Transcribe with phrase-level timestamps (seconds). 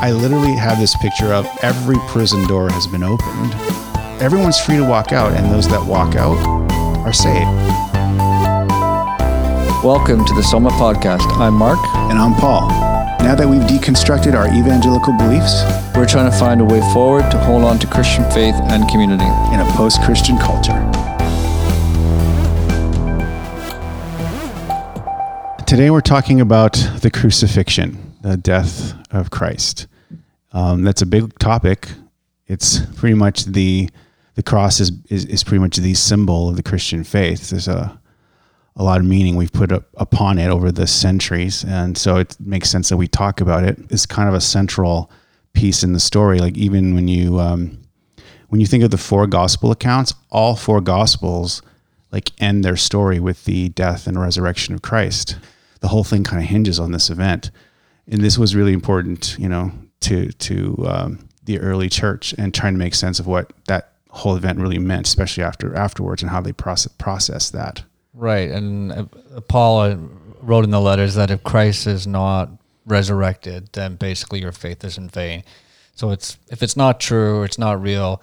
[0.00, 3.52] I literally have this picture of every prison door has been opened.
[4.22, 6.38] Everyone's free to walk out, and those that walk out
[7.04, 7.50] are saved.
[9.84, 11.26] Welcome to the Soma Podcast.
[11.40, 11.80] I'm Mark.
[12.10, 12.68] And I'm Paul.
[13.24, 15.64] Now that we've deconstructed our evangelical beliefs,
[15.96, 19.26] we're trying to find a way forward to hold on to Christian faith and community
[19.52, 20.78] in a post Christian culture.
[25.66, 29.86] Today we're talking about the crucifixion, the death of Christ.
[30.52, 31.88] Um, that's a big topic.
[32.46, 33.90] It's pretty much the
[34.34, 37.50] the cross is, is, is pretty much the symbol of the Christian faith.
[37.50, 38.00] There's a
[38.76, 42.36] a lot of meaning we've put up upon it over the centuries, and so it
[42.38, 43.78] makes sense that we talk about it.
[43.90, 45.10] It's kind of a central
[45.52, 46.38] piece in the story.
[46.38, 47.82] Like even when you um,
[48.48, 51.60] when you think of the four gospel accounts, all four gospels
[52.12, 55.36] like end their story with the death and resurrection of Christ.
[55.80, 57.50] The whole thing kind of hinges on this event,
[58.06, 62.74] and this was really important, you know, to to um, the early church and trying
[62.74, 66.40] to make sense of what that whole event really meant, especially after afterwards and how
[66.40, 67.82] they process process that.
[68.14, 69.04] Right, and uh,
[69.48, 69.96] Paul uh,
[70.40, 72.50] wrote in the letters that if Christ is not
[72.86, 75.44] resurrected, then basically your faith is in vain.
[75.94, 78.22] So it's if it's not true, it's not real,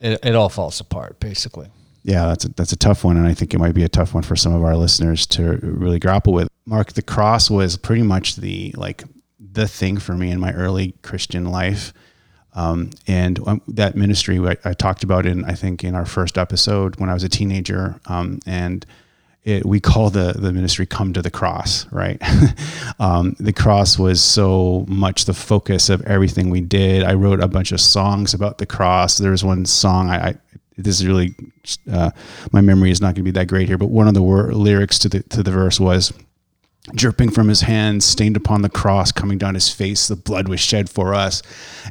[0.00, 1.68] it, it all falls apart basically.
[2.02, 4.14] Yeah, that's a, that's a tough one, and I think it might be a tough
[4.14, 6.48] one for some of our listeners to really grapple with.
[6.64, 9.02] Mark, the cross was pretty much the like
[9.56, 11.92] the thing for me in my early Christian life.
[12.54, 16.38] Um, and um, that ministry I, I, talked about in, I think, in our first
[16.38, 18.00] episode when I was a teenager.
[18.06, 18.86] Um, and
[19.44, 22.20] it, we call the, the ministry come to the cross, right?
[22.98, 27.02] um, the cross was so much the focus of everything we did.
[27.04, 29.18] I wrote a bunch of songs about the cross.
[29.18, 30.34] There was one song I, I
[30.78, 31.34] this is really
[31.90, 32.10] uh,
[32.52, 34.52] my memory is not going to be that great here, but one of the wor-
[34.52, 36.12] lyrics to the to the verse was
[36.94, 40.60] dripping from his hands, stained upon the cross, coming down his face, the blood was
[40.60, 41.42] shed for us.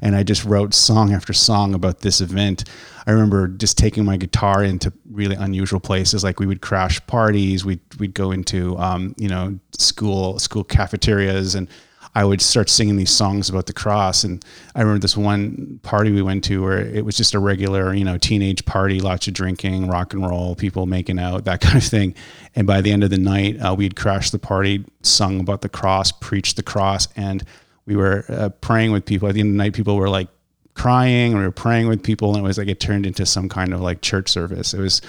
[0.02, 2.64] And I just wrote song after song about this event.
[3.08, 7.64] I remember just taking my guitar into really unusual places, like we would crash parties,
[7.64, 11.68] we'd we'd go into um, you know school school cafeterias and
[12.16, 14.24] I would start singing these songs about the cross.
[14.24, 14.44] And
[14.74, 18.06] I remember this one party we went to where it was just a regular, you
[18.06, 21.84] know, teenage party, lots of drinking, rock and roll, people making out, that kind of
[21.84, 22.16] thing.
[22.56, 25.70] And by the end of the night, uh, we'd crashed the party, sung about the
[25.70, 27.44] cross, preached the cross, and
[27.86, 29.28] we were uh, praying with people.
[29.28, 30.30] At the end of the night, people were like
[30.76, 33.48] crying and we were praying with people and it was like it turned into some
[33.48, 34.74] kind of like church service.
[34.74, 35.02] It was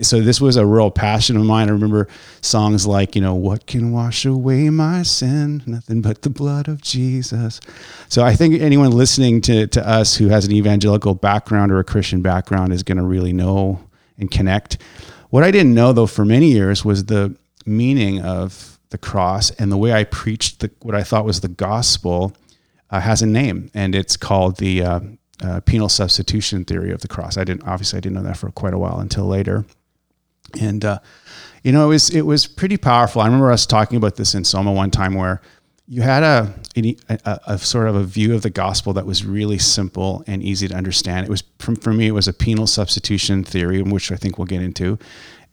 [0.00, 1.68] so this was a real passion of mine.
[1.68, 2.08] I remember
[2.40, 5.62] songs like you know what can wash away my sin?
[5.66, 7.60] Nothing but the blood of jesus.
[8.08, 11.84] So i think anyone listening to, to us who has an evangelical background or a
[11.84, 13.80] christian background is going to really know
[14.18, 14.78] and connect.
[15.28, 17.36] What i didn't know though for many years was the
[17.66, 21.48] meaning of the cross and the way i preached the, what i thought was the
[21.48, 22.34] gospel
[22.92, 25.00] uh, has a name, and it's called the uh,
[25.42, 27.36] uh, penal substitution theory of the cross.
[27.36, 29.64] I didn't obviously I didn't know that for quite a while until later,
[30.60, 30.98] and uh,
[31.64, 33.22] you know it was it was pretty powerful.
[33.22, 35.40] I remember us talking about this in Soma one time where
[35.88, 36.54] you had a,
[37.08, 40.68] a, a, sort of a view of the gospel that was really simple and easy
[40.68, 41.26] to understand.
[41.26, 44.46] It was for, for me, it was a penal substitution theory, which I think we'll
[44.46, 44.98] get into,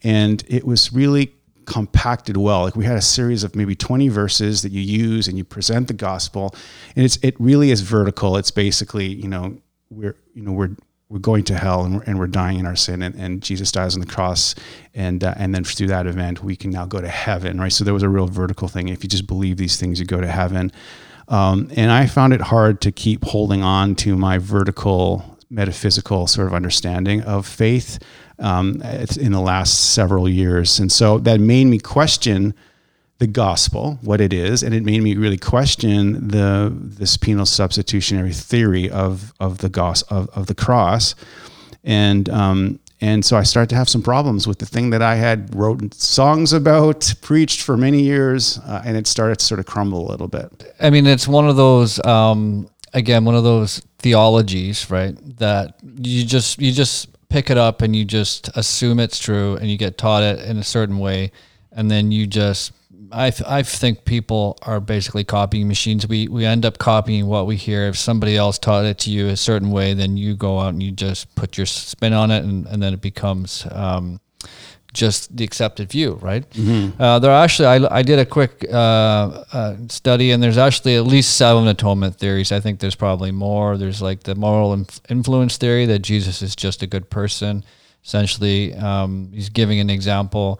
[0.03, 1.33] and it was really
[1.69, 2.63] compacted well.
[2.63, 5.87] Like we had a series of maybe 20 verses that you use and you present
[5.87, 6.53] the gospel
[6.95, 8.35] and it's it really is vertical.
[8.35, 9.57] It's basically, you know,
[9.89, 10.75] we're you know, we're
[11.07, 13.71] we're going to hell and we're, and we're dying in our sin and, and Jesus
[13.71, 14.55] dies on the cross
[14.93, 17.71] and uh, and then through that event we can now go to heaven, right?
[17.71, 18.89] So there was a real vertical thing.
[18.89, 20.71] If you just believe these things, you go to heaven.
[21.27, 26.47] Um, and I found it hard to keep holding on to my vertical metaphysical sort
[26.47, 27.99] of understanding of faith
[28.39, 28.81] um,
[29.19, 30.79] in the last several years.
[30.79, 32.53] And so that made me question
[33.19, 38.31] the gospel, what it is, and it made me really question the this penal substitutionary
[38.31, 41.15] theory of of the gos of, of the cross,
[41.83, 45.15] and um, and so I started to have some problems with the thing that I
[45.15, 49.65] had wrote songs about, preached for many years, uh, and it started to sort of
[49.65, 50.73] crumble a little bit.
[50.79, 55.15] I mean, it's one of those um, again, one of those theologies, right?
[55.37, 59.69] That you just you just pick it up and you just assume it's true and
[59.69, 61.31] you get taught it in a certain way
[61.71, 62.73] and then you just
[63.11, 66.07] I, th- I think people are basically copying machines.
[66.07, 67.87] We we end up copying what we hear.
[67.87, 70.83] If somebody else taught it to you a certain way, then you go out and
[70.83, 74.19] you just put your spin on it, and, and then it becomes um,
[74.93, 76.49] just the accepted view, right?
[76.51, 77.01] Mm-hmm.
[77.01, 81.05] Uh, there actually, I, I did a quick uh, uh, study, and there's actually at
[81.05, 82.51] least seven atonement theories.
[82.51, 83.77] I think there's probably more.
[83.77, 87.63] There's like the moral inf- influence theory that Jesus is just a good person.
[88.03, 90.59] Essentially, um, he's giving an example.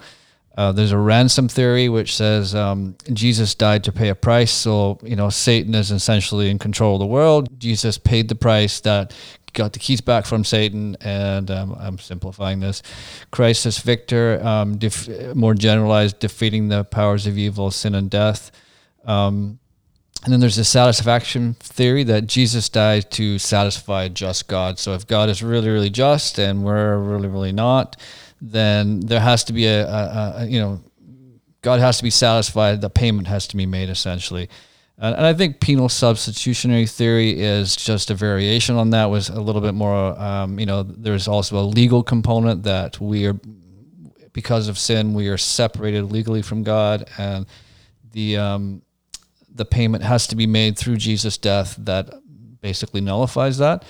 [0.59, 4.99] Uh, there's a ransom theory which says um, Jesus died to pay a price, so
[5.01, 7.59] you know Satan is essentially in control of the world.
[7.59, 9.13] Jesus paid the price that
[9.53, 12.81] got the keys back from Satan, and um, I'm simplifying this.
[13.31, 18.51] Christ is victor, um, def- more generalized, defeating the powers of evil, sin, and death.
[19.05, 19.59] Um,
[20.23, 24.77] and then there's the satisfaction theory that Jesus died to satisfy a just God.
[24.77, 27.95] So if God is really, really just and we're really, really not,
[28.41, 30.81] then there has to be a, a, a you know,
[31.61, 32.81] God has to be satisfied.
[32.81, 34.49] The payment has to be made essentially.
[34.99, 39.05] And, I think penal substitutionary theory is just a variation on that.
[39.05, 43.25] Was a little bit more, um, you know, there's also a legal component that we
[43.25, 43.39] are,
[44.33, 47.45] because of sin, we are separated legally from God, and
[48.11, 48.81] the um,
[49.53, 52.09] the payment has to be made through Jesus' death that
[52.61, 53.85] basically nullifies that.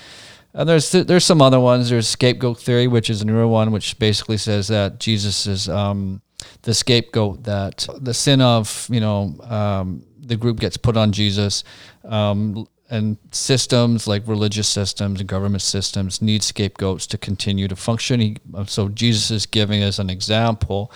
[0.54, 1.90] And there's there's some other ones.
[1.90, 6.22] There's scapegoat theory, which is a newer one, which basically says that Jesus is um,
[6.64, 11.64] the scapegoat, that the sin of you know um, the group gets put on Jesus,
[12.06, 18.20] um, and systems like religious systems and government systems need scapegoats to continue to function.
[18.20, 20.92] He, so Jesus is giving us an example,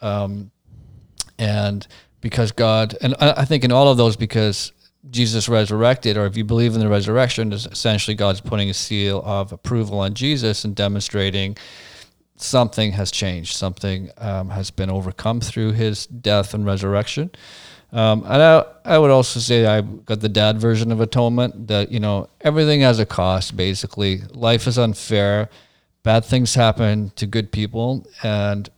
[0.00, 0.50] um,
[1.38, 1.86] and
[2.20, 4.72] because God, and I think in all of those, because
[5.10, 9.52] Jesus resurrected, or if you believe in the resurrection, essentially God's putting a seal of
[9.52, 11.56] approval on Jesus and demonstrating
[12.36, 17.30] something has changed, something um, has been overcome through his death and resurrection.
[17.92, 21.90] Um, and I, I would also say I got the dad version of atonement that,
[21.90, 24.22] you know, everything has a cost, basically.
[24.34, 25.48] Life is unfair.
[26.02, 28.06] Bad things happen to good people.
[28.22, 28.68] And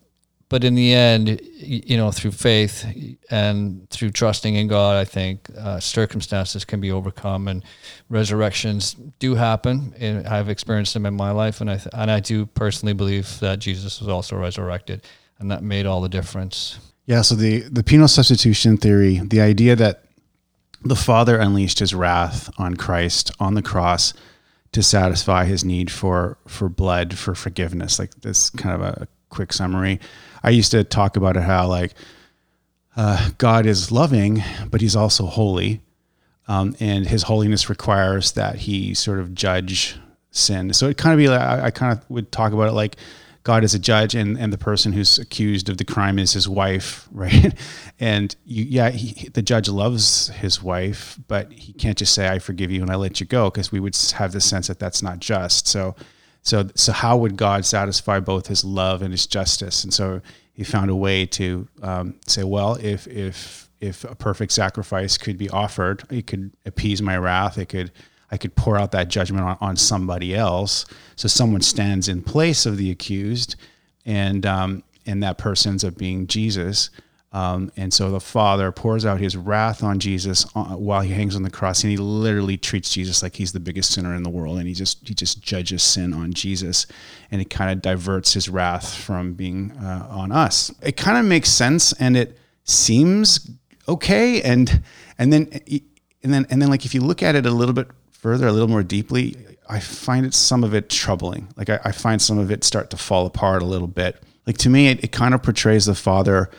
[0.50, 2.84] but in the end, you know, through faith
[3.30, 7.64] and through trusting in God, I think uh, circumstances can be overcome and
[8.08, 9.94] resurrections do happen.
[9.96, 13.38] And I've experienced them in my life, and I th- and I do personally believe
[13.38, 15.06] that Jesus was also resurrected,
[15.38, 16.80] and that made all the difference.
[17.06, 17.22] Yeah.
[17.22, 20.04] So the the penal substitution theory, the idea that
[20.82, 24.14] the Father unleashed His wrath on Christ on the cross
[24.72, 29.52] to satisfy His need for for blood for forgiveness, like this kind of a quick
[29.52, 30.00] summary
[30.42, 31.94] I used to talk about it how like
[32.96, 35.80] uh, God is loving, but He's also holy,
[36.48, 39.96] um, and His holiness requires that He sort of judge
[40.30, 40.72] sin.
[40.72, 42.96] So it kind of be like I, I kind of would talk about it like
[43.42, 46.48] God is a judge, and and the person who's accused of the crime is his
[46.48, 47.54] wife, right?
[47.98, 52.38] and you, yeah, he, the judge loves his wife, but he can't just say I
[52.38, 55.02] forgive you and I let you go because we would have the sense that that's
[55.02, 55.66] not just.
[55.66, 55.94] So
[56.42, 59.84] so, so how would God satisfy both His love and His justice?
[59.84, 60.20] And so
[60.52, 65.38] He found a way to um, say, well, if if if a perfect sacrifice could
[65.38, 67.56] be offered, it could appease my wrath.
[67.56, 67.92] It could
[68.30, 70.86] I could pour out that judgment on, on somebody else.
[71.16, 73.56] So someone stands in place of the accused,
[74.06, 76.90] and um, and that person ends up being Jesus.
[77.32, 81.36] Um, and so the Father pours out his wrath on Jesus uh, while he hangs
[81.36, 84.30] on the cross, and he literally treats Jesus like he's the biggest sinner in the
[84.30, 86.86] world, and he just he just judges sin on Jesus,
[87.30, 90.72] and it kind of diverts his wrath from being uh, on us.
[90.82, 93.48] It kind of makes sense, and it seems
[93.88, 94.82] okay, and
[95.16, 95.48] and then
[96.24, 97.88] and then and then like if you look at it a little bit
[98.20, 99.36] further, a little more deeply,
[99.68, 101.48] I find it some of it troubling.
[101.56, 104.22] Like I, I find some of it start to fall apart a little bit.
[104.46, 106.50] Like to me, it, it kind of portrays the Father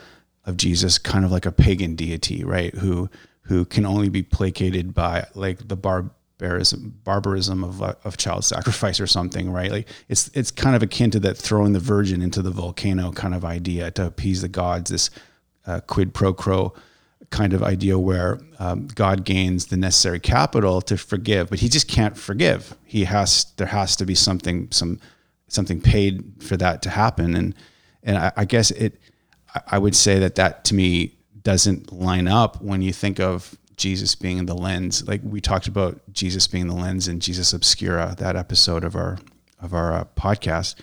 [0.45, 2.73] of Jesus kind of like a pagan deity, right?
[2.75, 3.09] Who
[3.43, 9.07] who can only be placated by like the barbarism barbarism of of child sacrifice or
[9.07, 9.71] something, right?
[9.71, 13.35] Like it's it's kind of akin to that throwing the virgin into the volcano kind
[13.35, 14.89] of idea to appease the gods.
[14.89, 15.09] This
[15.67, 16.73] uh, quid pro quo
[17.31, 21.87] kind of idea where um, God gains the necessary capital to forgive, but he just
[21.87, 22.75] can't forgive.
[22.85, 24.99] He has there has to be something some
[25.47, 27.55] something paid for that to happen, and
[28.03, 28.99] and I, I guess it
[29.67, 34.13] I would say that that to me doesn't line up when you think of Jesus
[34.13, 35.07] being the lens.
[35.07, 39.17] Like we talked about Jesus being the lens in Jesus Obscura, that episode of our
[39.59, 40.75] of our uh, podcast,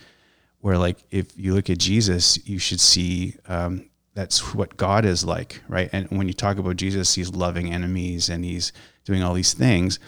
[0.61, 5.23] where like if you look at Jesus, you should see um, that's what God is
[5.23, 5.89] like, right?
[5.91, 8.73] And when you talk about Jesus, he's loving enemies and he's
[9.05, 9.99] doing all these things.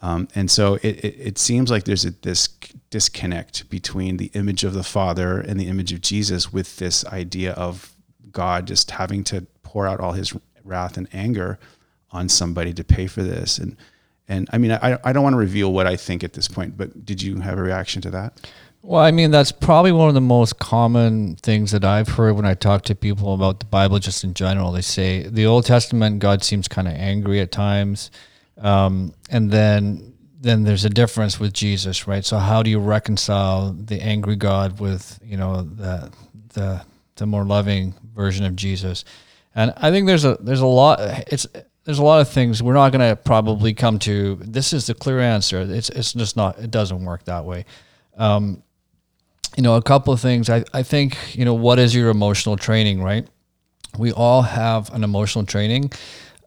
[0.00, 2.48] Um, and so it, it, it, seems like there's a, this
[2.90, 7.52] disconnect between the image of the Father and the image of Jesus with this idea
[7.52, 7.94] of
[8.30, 11.58] God just having to pour out all his wrath and anger
[12.10, 13.56] on somebody to pay for this.
[13.56, 13.76] And
[14.28, 16.78] and I mean, I, I don't want to reveal what I think at this point,
[16.78, 18.50] but did you have a reaction to that?
[18.86, 22.44] Well, I mean, that's probably one of the most common things that I've heard when
[22.44, 24.72] I talk to people about the Bible, just in general.
[24.72, 28.10] They say the Old Testament, God seems kind of angry at times.
[28.58, 32.26] Um, and then then there's a difference with Jesus, right?
[32.26, 36.12] So how do you reconcile the angry God with, you know, the
[36.52, 36.84] the
[37.16, 39.06] the more loving version of Jesus.
[39.54, 41.46] And I think there's a there's a lot it's
[41.84, 44.36] there's a lot of things we're not going to probably come to.
[44.42, 45.62] This is the clear answer.
[45.62, 46.58] It's it's just not.
[46.58, 47.64] It doesn't work that way.
[48.18, 48.62] Um,
[49.56, 50.50] you know, a couple of things.
[50.50, 53.26] I I think you know what is your emotional training, right?
[53.98, 55.92] We all have an emotional training.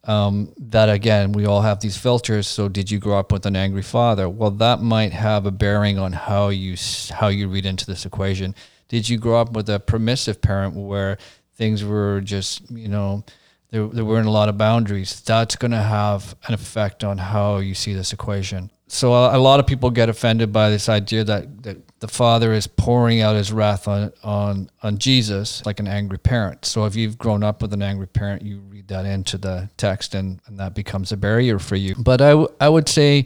[0.03, 2.47] Um, that again, we all have these filters.
[2.47, 4.29] So, did you grow up with an angry father?
[4.29, 6.75] Well, that might have a bearing on how you
[7.11, 8.55] how you read into this equation.
[8.87, 11.17] Did you grow up with a permissive parent where
[11.55, 13.23] things were just you know
[13.69, 17.57] there, there weren't a lot of boundaries, that's going to have an effect on how
[17.57, 18.71] you see this equation.
[18.87, 22.53] So a, a, lot of people get offended by this idea that, that the father
[22.53, 26.63] is pouring out his wrath on, on, on Jesus like an angry parent.
[26.63, 30.15] So if you've grown up with an angry parent, you read that into the text
[30.15, 31.95] and, and that becomes a barrier for you.
[31.97, 33.25] But I, w- I would say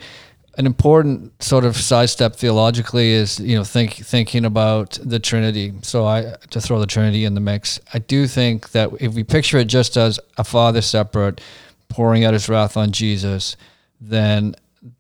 [0.58, 5.74] an important sort of sidestep theologically is you know think thinking about the Trinity.
[5.82, 7.80] So I to throw the Trinity in the mix.
[7.94, 11.42] I do think that if we picture it just as a Father separate,
[11.90, 13.56] pouring out His wrath on Jesus,
[14.00, 14.56] then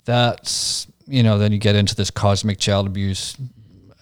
[0.05, 3.35] that's you know then you get into this cosmic child abuse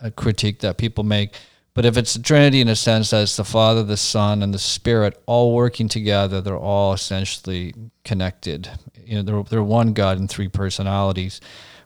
[0.02, 1.36] uh, critique that people make.
[1.74, 4.54] But if it's the Trinity in a sense that it's the Father, the Son, and
[4.54, 8.70] the Spirit all working together, they're all essentially connected.
[9.10, 11.42] You know, they're, they're one God in three personalities,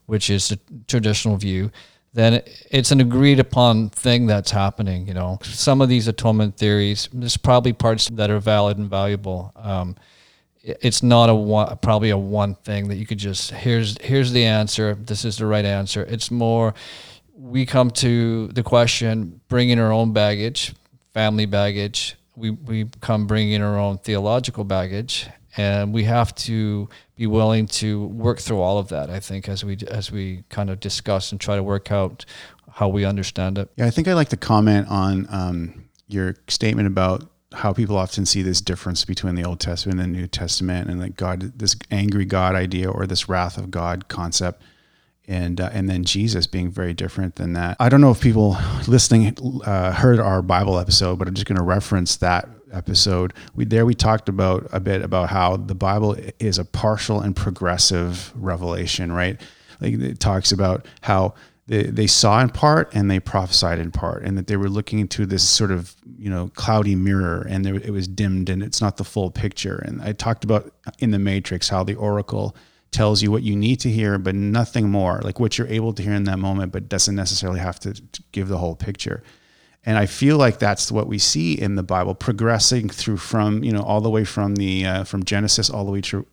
[0.06, 1.72] which is the traditional view.
[2.14, 5.08] Then it's an agreed upon thing that's happening.
[5.08, 9.52] You know, some of these atonement theories, there's probably parts that are valid and valuable.
[9.56, 9.96] Um,
[10.64, 14.46] it's not a one, probably a one thing that you could just here's here's the
[14.46, 14.96] answer.
[14.96, 16.04] This is the right answer.
[16.04, 16.74] It's more
[17.36, 20.74] we come to the question bringing our own baggage,
[21.14, 22.16] family baggage.
[22.36, 25.28] We, we come bringing our own theological baggage,
[25.58, 29.10] and we have to be willing to work through all of that.
[29.10, 32.26] I think as we as we kind of discuss and try to work out
[32.72, 33.72] how we understand it.
[33.76, 38.26] Yeah, I think I'd like to comment on um, your statement about how people often
[38.26, 41.76] see this difference between the Old Testament and the New Testament, and like God, this
[41.92, 44.64] angry God idea or this wrath of God concept
[45.28, 47.78] and uh, and then Jesus being very different than that.
[47.80, 51.58] I don't know if people listening uh, heard our Bible episode, but I'm just going
[51.58, 53.34] to reference that episode.
[53.56, 57.36] We there we talked about a bit about how the Bible is a partial and
[57.36, 59.40] progressive revelation, right?
[59.80, 61.36] Like it talks about how
[61.68, 65.00] they, they saw in part and they prophesied in part, and that they were looking
[65.00, 68.82] into this sort of you know cloudy mirror, and there, it was dimmed, and it's
[68.82, 69.78] not the full picture.
[69.78, 72.56] And I talked about in the Matrix how the oracle
[72.92, 76.04] tells you what you need to hear, but nothing more, like what you're able to
[76.04, 79.24] hear in that moment, but doesn't necessarily have to, to give the whole picture.
[79.86, 83.72] And I feel like that's what we see in the Bible, progressing through from you
[83.72, 86.26] know all the way from the uh, from Genesis all the way to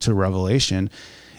[0.00, 0.90] to Revelation,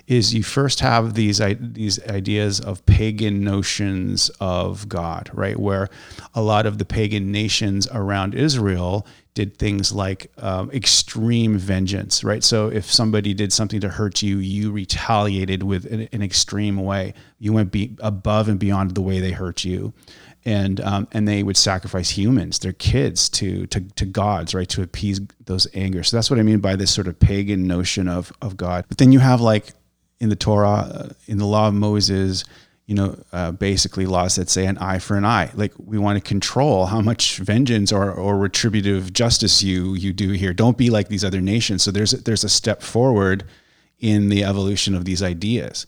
[0.07, 5.59] is you first have these these ideas of pagan notions of God, right?
[5.59, 5.89] Where
[6.33, 12.43] a lot of the pagan nations around Israel did things like um, extreme vengeance, right?
[12.43, 17.13] So if somebody did something to hurt you, you retaliated with an, an extreme way.
[17.37, 19.93] You went be above and beyond the way they hurt you,
[20.47, 24.81] and um, and they would sacrifice humans, their kids, to to to gods, right, to
[24.81, 26.03] appease those anger.
[26.03, 28.85] So that's what I mean by this sort of pagan notion of of God.
[28.87, 29.73] But then you have like
[30.19, 32.45] in the Torah, uh, in the law of Moses
[32.87, 35.51] you know, uh, basically laws that say an eye for an eye.
[35.53, 40.31] Like we want to control how much vengeance or, or retributive justice you you do
[40.31, 40.53] here.
[40.53, 41.83] Don't be like these other nations.
[41.83, 43.43] So there's there's a step forward
[43.99, 45.85] in the evolution of these ideas.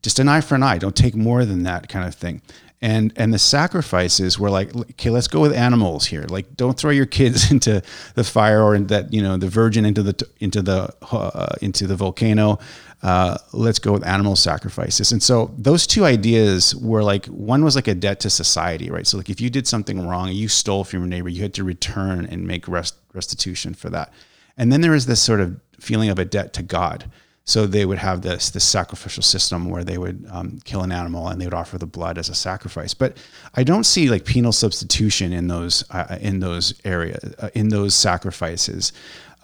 [0.00, 0.78] Just an eye for an eye.
[0.78, 2.40] Don't take more than that kind of thing.
[2.80, 6.26] And and the sacrifices were like, okay, let's go with animals here.
[6.28, 7.82] Like, don't throw your kids into
[8.14, 11.96] the fire or that you know the virgin into the into the uh, into the
[11.96, 12.58] volcano
[13.02, 15.12] uh, let's go with animal sacrifices.
[15.12, 19.06] And so those two ideas were like one was like a debt to society, right?
[19.06, 21.64] So like if you did something wrong, you stole from your neighbor, you had to
[21.64, 24.12] return and make rest, restitution for that.
[24.56, 27.08] And then there is this sort of feeling of a debt to God.
[27.48, 31.28] So they would have this this sacrificial system where they would um, kill an animal
[31.28, 32.92] and they would offer the blood as a sacrifice.
[32.92, 33.16] But
[33.54, 37.94] I don't see like penal substitution in those uh, in those areas uh, in those
[37.94, 38.92] sacrifices.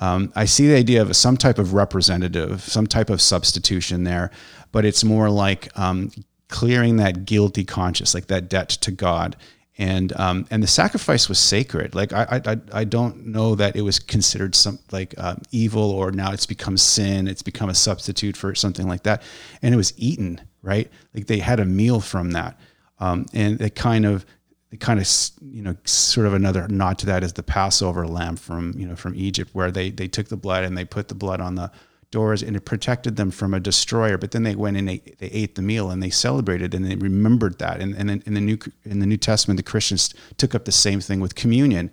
[0.00, 4.30] Um, I see the idea of some type of representative, some type of substitution there,
[4.70, 6.10] but it's more like um,
[6.48, 9.34] clearing that guilty conscience, like that debt to God.
[9.76, 11.96] And um, and the sacrifice was sacred.
[11.96, 16.12] Like I, I I don't know that it was considered some like uh, evil or
[16.12, 17.26] now it's become sin.
[17.26, 19.22] It's become a substitute for something like that.
[19.62, 20.88] And it was eaten, right?
[21.12, 22.56] Like they had a meal from that,
[23.00, 24.24] um, and it kind of
[24.70, 25.08] it kind of
[25.42, 28.96] you know sort of another nod to that is the Passover lamb from you know
[28.96, 31.70] from Egypt where they they took the blood and they put the blood on the
[32.14, 35.26] doors and it protected them from a destroyer but then they went and they, they
[35.26, 38.58] ate the meal and they celebrated and they remembered that and, and in the new
[38.84, 41.90] in the New Testament the Christians took up the same thing with communion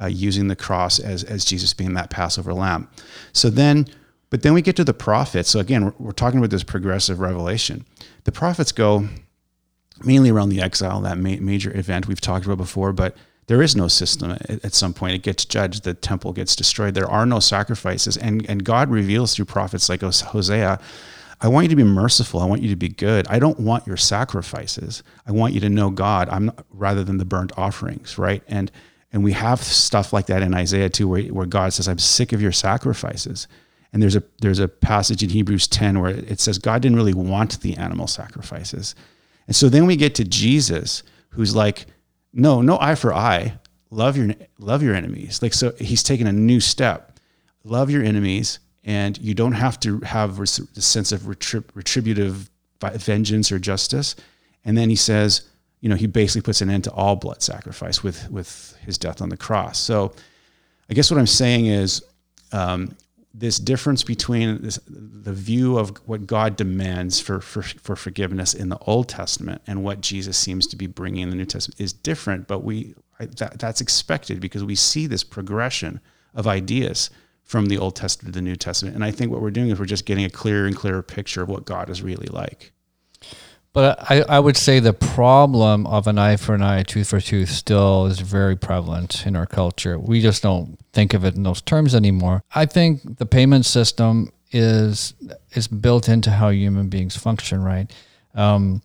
[0.00, 2.88] uh, using the cross as, as Jesus being that Passover lamb.
[3.32, 3.86] So then,
[4.30, 5.50] but then we get to the prophets.
[5.50, 7.84] So again, we're, we're talking about this progressive revelation.
[8.24, 9.08] The prophets go
[10.04, 13.74] mainly around the exile, that ma- major event we've talked about before, but there is
[13.74, 15.14] no system at, some point.
[15.14, 15.84] It gets judged.
[15.84, 16.94] The temple gets destroyed.
[16.94, 18.16] There are no sacrifices.
[18.16, 20.78] And and god reveals through prophets like hosea
[21.40, 22.40] i want you to be merciful.
[22.40, 23.26] I want you to be good.
[23.28, 25.02] I don't want your sacrifices.
[25.26, 26.28] I want you to know god.
[26.28, 28.42] I'm not, rather than the burnt offerings right?
[28.46, 28.70] And
[29.12, 32.32] and we have stuff like that in isaiah too where, where god says i'm sick
[32.32, 33.48] of your sacrifices.
[33.92, 37.14] And there's a there's a passage in hebrews 10 where it says god didn't really
[37.14, 38.94] want the animal sacrifices.
[39.48, 41.86] And so then we get to jesus who's like
[42.32, 43.58] no, no eye for eye.
[43.90, 45.42] Love your love your enemies.
[45.42, 47.18] Like so, he's taken a new step.
[47.62, 53.52] Love your enemies, and you don't have to have a sense of retrib- retributive vengeance
[53.52, 54.16] or justice.
[54.64, 55.42] And then he says,
[55.80, 59.20] you know, he basically puts an end to all blood sacrifice with with his death
[59.20, 59.78] on the cross.
[59.78, 60.14] So,
[60.88, 62.02] I guess what I'm saying is,
[62.52, 62.96] um,
[63.34, 68.68] this difference between this, the view of what God demands for, for, for forgiveness in
[68.68, 71.92] the Old Testament and what Jesus seems to be bringing in the New Testament is
[71.92, 76.00] different, but we that, that's expected because we see this progression
[76.34, 77.10] of ideas
[77.44, 78.94] from the Old Testament to the New Testament.
[78.94, 81.42] And I think what we're doing is we're just getting a clearer and clearer picture
[81.42, 82.71] of what God is really like.
[83.74, 87.08] But I, I would say the problem of an eye for an eye, a tooth
[87.08, 89.98] for tooth, still is very prevalent in our culture.
[89.98, 92.42] We just don't think of it in those terms anymore.
[92.54, 95.14] I think the payment system is
[95.52, 97.90] is built into how human beings function, right?
[98.34, 98.82] Um,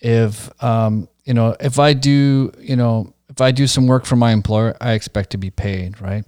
[0.00, 4.16] if um, you know, if I do, you know, if I do some work for
[4.16, 6.24] my employer, I expect to be paid, right?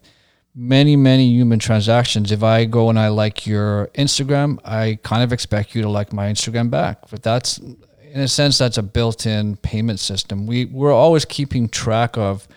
[0.58, 2.32] Many, many human transactions.
[2.32, 6.14] If I go and I like your Instagram, I kind of expect you to like
[6.14, 7.10] my Instagram back.
[7.10, 10.46] But that's in a sense, that's a built-in payment system.
[10.46, 12.48] We we're always keeping track of,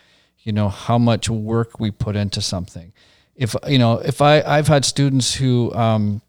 [0.43, 2.93] you know, how much work we put into something.
[3.35, 6.21] If you know, if I I've had students who um,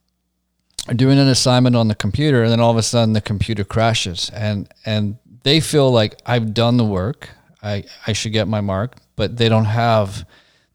[0.89, 3.63] are doing an assignment on the computer, and then all of a sudden the computer
[3.63, 7.31] crashes, and and they feel like I've done the work.
[7.63, 10.27] I I should get my mark, but they don't have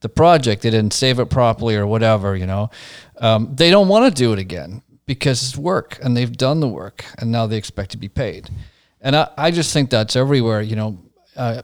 [0.05, 0.61] the project.
[0.61, 2.35] They didn't save it properly or whatever.
[2.35, 2.69] You know,
[3.17, 6.67] um, they don't want to do it again because it's work and they've done the
[6.67, 8.49] work and now they expect to be paid.
[9.01, 10.99] And I, I just think that's everywhere, you know,
[11.35, 11.63] uh,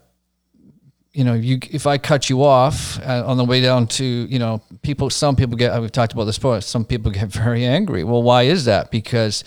[1.14, 4.40] you know, you, if I cut you off uh, on the way down to, you
[4.40, 8.04] know, people, some people get, we've talked about this before, some people get very angry.
[8.04, 8.92] Well, why is that?
[8.92, 9.44] Because,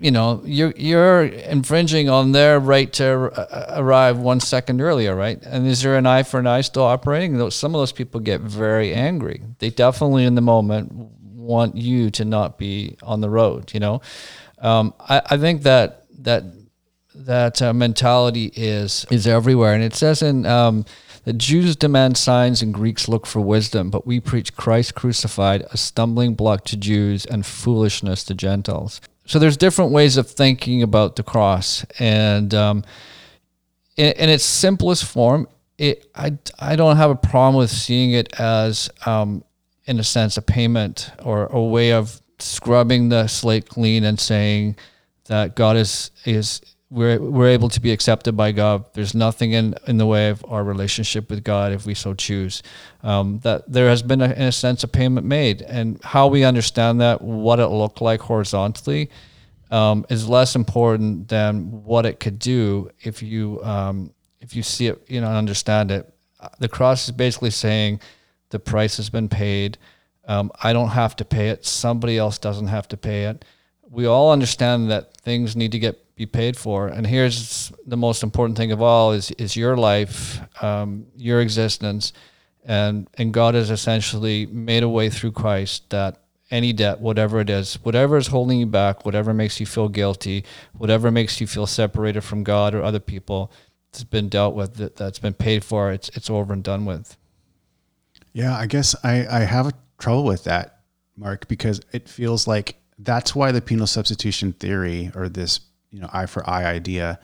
[0.00, 5.42] you know, you're, you're infringing on their right to uh, arrive one second earlier, right?
[5.42, 7.50] And is there an eye for an eye still operating?
[7.50, 9.42] Some of those people get very angry.
[9.58, 13.72] They definitely, in the moment, want you to not be on the road.
[13.72, 14.00] You know,
[14.58, 16.44] um, I, I think that that
[17.14, 20.84] that uh, mentality is is everywhere, and it says in um,
[21.24, 25.76] the Jews demand signs and Greeks look for wisdom, but we preach Christ crucified, a
[25.76, 29.00] stumbling block to Jews and foolishness to Gentiles.
[29.28, 32.82] So there's different ways of thinking about the cross, and um,
[33.98, 38.40] in, in, its simplest form, it I, I don't have a problem with seeing it
[38.40, 39.44] as um,
[39.84, 44.76] in a sense, a payment or a way of scrubbing the slate clean and saying
[45.26, 48.84] that God is is we're we're able to be accepted by God.
[48.94, 52.62] There's nothing in in the way of our relationship with God if we so choose.
[53.02, 56.44] Um, that there has been, a, in a sense, a payment made, and how we
[56.44, 59.10] understand that, what it looked like horizontally,
[59.70, 64.86] um, is less important than what it could do if you um, if you see
[64.86, 66.12] it, you know, understand it.
[66.58, 68.00] The cross is basically saying
[68.50, 69.76] the price has been paid.
[70.26, 71.66] Um, I don't have to pay it.
[71.66, 73.44] Somebody else doesn't have to pay it.
[73.90, 76.88] We all understand that things need to get be paid for.
[76.88, 82.12] And here's the most important thing of all: is is your life, um, your existence,
[82.64, 87.48] and and God has essentially made a way through Christ that any debt, whatever it
[87.50, 90.44] is, whatever is holding you back, whatever makes you feel guilty,
[90.76, 93.52] whatever makes you feel separated from God or other people,
[93.90, 94.96] it's been dealt with.
[94.96, 95.92] That's been paid for.
[95.92, 97.16] It's it's over and done with.
[98.32, 100.80] Yeah, I guess I, I have trouble with that,
[101.16, 106.08] Mark, because it feels like that's why the penal substitution theory or this, you know,
[106.12, 107.18] eye for eye idea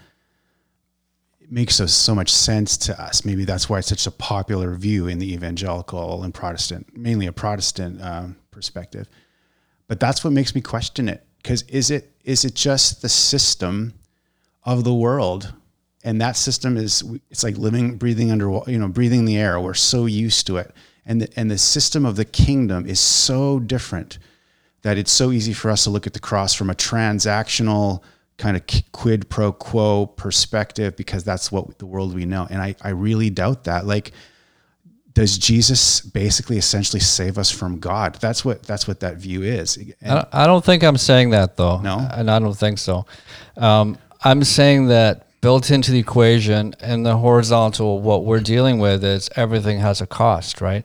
[1.44, 3.24] it makes so, so much sense to us.
[3.24, 7.33] Maybe that's why it's such a popular view in the evangelical and Protestant, mainly a
[7.33, 9.09] Protestant um, perspective.
[9.87, 11.27] But that's what makes me question it.
[11.37, 13.92] Because is it is it just the system
[14.64, 15.53] of the world
[16.03, 19.74] and that system is it's like living breathing under you know breathing the air we're
[19.74, 20.72] so used to it
[21.05, 24.18] and the, and the system of the kingdom is so different
[24.81, 28.03] that it's so easy for us to look at the cross from a transactional
[28.36, 32.74] kind of quid pro quo perspective because that's what the world we know and I,
[32.82, 34.12] I really doubt that like
[35.14, 38.16] does Jesus basically essentially save us from God?
[38.16, 39.78] That's what that's what that view is.
[40.04, 41.78] I don't, I don't think I'm saying that though.
[41.78, 42.06] No?
[42.12, 43.06] and I don't think so.
[43.56, 49.04] Um, I'm saying that built into the equation and the horizontal, what we're dealing with
[49.04, 50.84] is everything has a cost, right?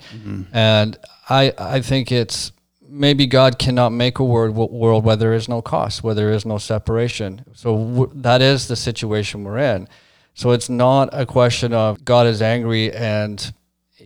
[0.53, 2.51] And I I think it's
[2.89, 6.45] maybe God cannot make a word, world where there is no cost, where there is
[6.45, 7.45] no separation.
[7.54, 9.88] So w- that is the situation we're in.
[10.34, 13.54] So it's not a question of God is angry and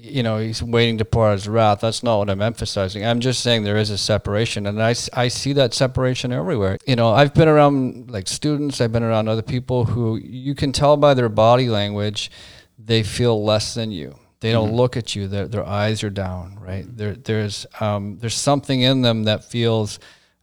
[0.04, 1.82] you know he's waiting to pour out his wrath.
[1.82, 3.06] That's not what I'm emphasizing.
[3.06, 6.78] I'm just saying there is a separation, and I, I see that separation everywhere.
[6.86, 8.82] You know, I've been around like students.
[8.82, 12.32] I've been around other people who you can tell by their body language
[12.78, 14.15] they feel less than you.
[14.43, 15.29] They don't look at you.
[15.29, 16.60] Their their eyes are down.
[16.60, 17.15] Right there.
[17.15, 19.99] There's um, there's something in them that feels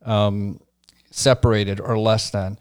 [0.07, 0.59] um,
[1.11, 2.59] separated or less than.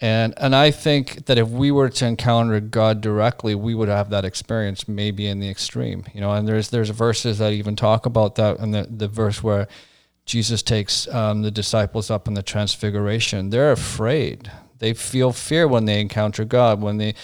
[0.00, 4.08] And and I think that if we were to encounter God directly, we would have
[4.08, 6.06] that experience maybe in the extreme.
[6.14, 9.42] You know, and there's there's verses that even talk about that and the, the verse
[9.42, 9.68] where
[10.24, 13.50] Jesus takes um, the disciples up in the transfiguration.
[13.50, 14.50] They're afraid.
[14.78, 17.14] They feel fear when they encounter God, when they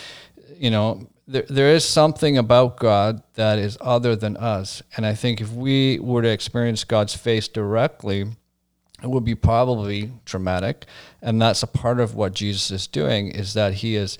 [0.58, 4.82] you know, there, there is something about God that is other than us.
[4.96, 8.26] And I think if we were to experience God's face directly,
[9.02, 10.84] it would be probably traumatic.
[11.20, 14.18] And that's a part of what jesus is doing is that he is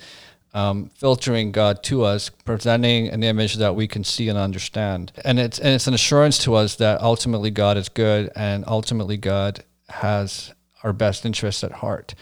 [0.53, 5.11] um, filtering god to us presenting an image that we can see and understand.
[5.23, 9.17] And it's and it's an assurance to us that ultimately god is good and ultimately
[9.17, 12.13] god has our best interests at heart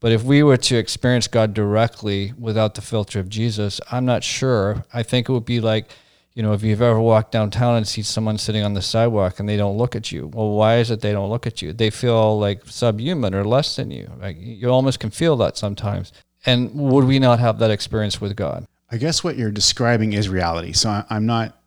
[0.00, 4.22] but if we were to experience god directly without the filter of jesus i'm not
[4.22, 5.90] sure i think it would be like
[6.38, 9.48] you know, if you've ever walked downtown and see someone sitting on the sidewalk and
[9.48, 11.72] they don't look at you, well, why is it they don't look at you?
[11.72, 14.08] They feel like subhuman or less than you.
[14.20, 16.12] Like you almost can feel that sometimes.
[16.46, 18.66] And would we not have that experience with God?
[18.88, 20.74] I guess what you're describing is reality.
[20.74, 21.60] So I'm not,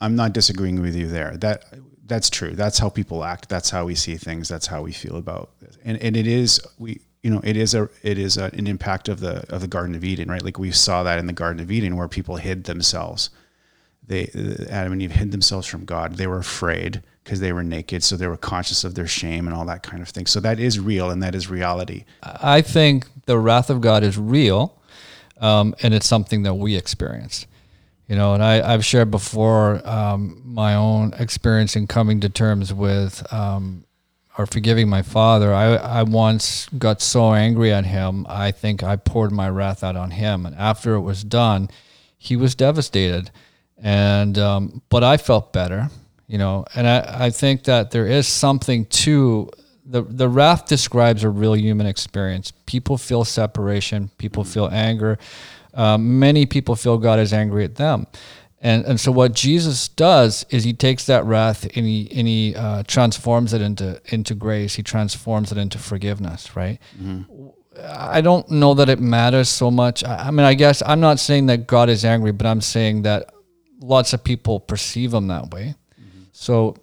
[0.00, 1.36] I'm not disagreeing with you there.
[1.38, 1.64] That
[2.06, 2.52] that's true.
[2.52, 3.48] That's how people act.
[3.48, 4.48] That's how we see things.
[4.48, 5.76] That's how we feel about it.
[5.84, 9.08] And and it is we you know it is a it is a, an impact
[9.08, 10.42] of the of the Garden of Eden, right?
[10.42, 13.30] Like we saw that in the Garden of Eden where people hid themselves.
[14.06, 14.30] They
[14.68, 16.16] Adam and Eve hid themselves from God.
[16.16, 19.56] They were afraid because they were naked, so they were conscious of their shame and
[19.56, 20.26] all that kind of thing.
[20.26, 22.04] So that is real and that is reality.
[22.22, 24.76] I think the wrath of God is real,
[25.40, 27.46] um, and it's something that we experience.
[28.08, 32.74] You know, and I, I've shared before um, my own experience in coming to terms
[32.74, 33.84] with um,
[34.38, 35.52] or forgiving my father.
[35.52, 39.96] I, I once got so angry at him, I think I poured my wrath out
[39.96, 40.46] on him.
[40.46, 41.68] And after it was done,
[42.16, 43.30] he was devastated.
[43.76, 45.90] And, um, but I felt better,
[46.28, 49.50] you know, and I, I think that there is something to
[49.84, 52.52] the, the wrath describes a real human experience.
[52.66, 55.18] People feel separation, people feel anger.
[55.74, 58.06] Um, many people feel God is angry at them.
[58.64, 62.54] And, and so what Jesus does is he takes that wrath and he, and he
[62.54, 64.76] uh, transforms it into, into grace.
[64.76, 66.78] He transforms it into forgiveness, right?
[67.84, 70.04] I don't know that it matters so much.
[70.04, 73.02] I, I mean, I guess I'm not saying that God is angry, but I'm saying
[73.02, 73.34] that
[73.80, 75.74] lots of people perceive him that way.
[76.32, 76.76] So,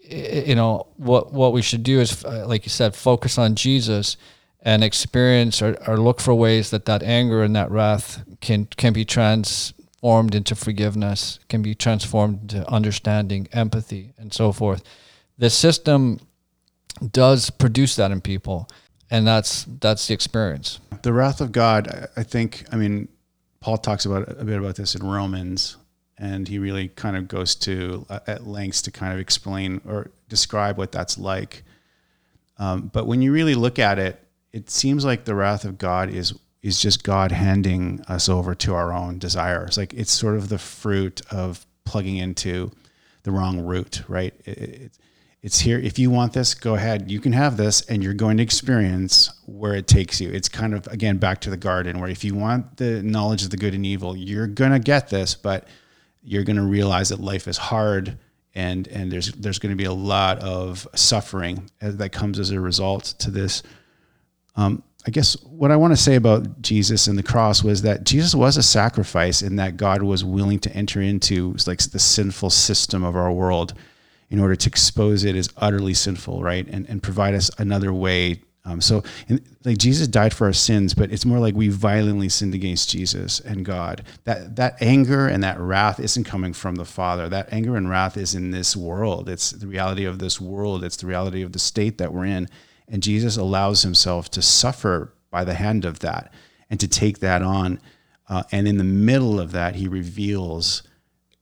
[0.00, 4.18] you know, what, what we should do is, uh, like you said, focus on Jesus
[4.60, 8.92] and experience or, or look for ways that that anger and that wrath can, can
[8.92, 9.04] be
[10.02, 14.82] transformed into forgiveness, can be transformed into understanding, empathy, and so forth.
[15.38, 16.18] The system
[17.12, 18.68] does produce that in people,
[19.10, 20.80] and that's that's the experience.
[21.02, 23.08] the wrath of God, I- I think, I mean,
[23.60, 25.76] Paul talks about a bit about this in Romans,
[26.18, 30.10] and he really kind of goes to uh, at lengths to kind of explain or
[30.28, 31.62] describe what that's like.
[32.58, 34.18] Um, but when you really look at it,
[34.52, 38.74] it seems like the wrath of God is is just God handing us over to
[38.74, 39.76] our own desires.
[39.76, 42.70] Like it's sort of the fruit of plugging into
[43.24, 44.32] the wrong root, right?
[44.44, 44.98] It, it,
[45.42, 45.78] it's here.
[45.78, 47.10] If you want this, go ahead.
[47.10, 50.30] You can have this, and you're going to experience where it takes you.
[50.30, 53.50] It's kind of again back to the garden, where if you want the knowledge of
[53.50, 55.66] the good and evil, you're gonna get this, but
[56.22, 58.18] you're gonna realize that life is hard,
[58.54, 62.60] and and there's there's going to be a lot of suffering that comes as a
[62.60, 63.64] result to this.
[64.54, 68.04] Um, I guess what I want to say about Jesus and the cross was that
[68.04, 72.50] Jesus was a sacrifice, in that God was willing to enter into like the sinful
[72.50, 73.74] system of our world
[74.30, 76.66] in order to expose it as utterly sinful, right?
[76.68, 78.42] And, and provide us another way.
[78.64, 82.28] Um, so, in, like Jesus died for our sins, but it's more like we violently
[82.28, 84.04] sinned against Jesus and God.
[84.22, 87.28] That that anger and that wrath isn't coming from the Father.
[87.28, 89.28] That anger and wrath is in this world.
[89.28, 90.84] It's the reality of this world.
[90.84, 92.48] It's the reality of the state that we're in.
[92.92, 96.32] And Jesus allows himself to suffer by the hand of that
[96.68, 97.80] and to take that on.
[98.28, 100.82] Uh, and in the middle of that, he reveals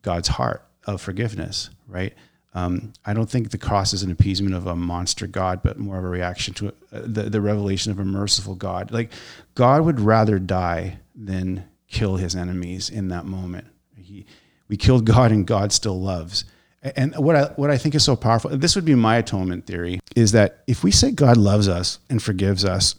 [0.02, 2.14] God's heart of forgiveness, right?
[2.54, 5.98] Um, I don't think the cross is an appeasement of a monster God, but more
[5.98, 8.92] of a reaction to uh, the, the revelation of a merciful God.
[8.92, 9.12] Like
[9.54, 13.66] God would rather die than kill his enemies in that moment.
[13.96, 14.24] He,
[14.68, 16.44] we killed God and God still loves.
[16.82, 20.00] And what I, what I think is so powerful, this would be my atonement theory,
[20.16, 22.94] is that if we say God loves us and forgives us,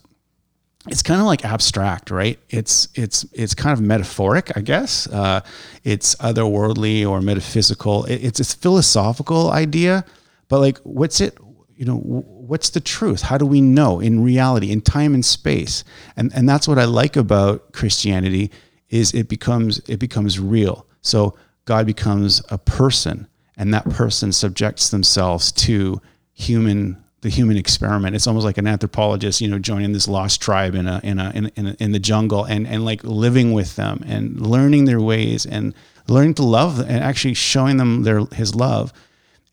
[0.87, 2.39] it's kind of like abstract, right?
[2.49, 5.07] It's it's it's kind of metaphoric, I guess.
[5.07, 5.41] Uh,
[5.83, 8.05] it's otherworldly or metaphysical.
[8.05, 10.05] It, it's a philosophical idea,
[10.47, 11.37] but like, what's it?
[11.75, 13.21] You know, what's the truth?
[13.21, 15.83] How do we know in reality, in time and space?
[16.17, 18.51] And and that's what I like about Christianity
[18.89, 20.87] is it becomes it becomes real.
[21.01, 23.27] So God becomes a person,
[23.62, 26.02] and that person subjects themselves to
[26.34, 28.15] human the human experiment.
[28.15, 31.32] It's almost like an anthropologist, you know, joining this lost tribe in a in a
[31.36, 35.45] in in, in the jungle and and like living with them and learning their ways
[35.45, 35.76] and
[36.08, 38.91] learning to love them and actually showing them their his love,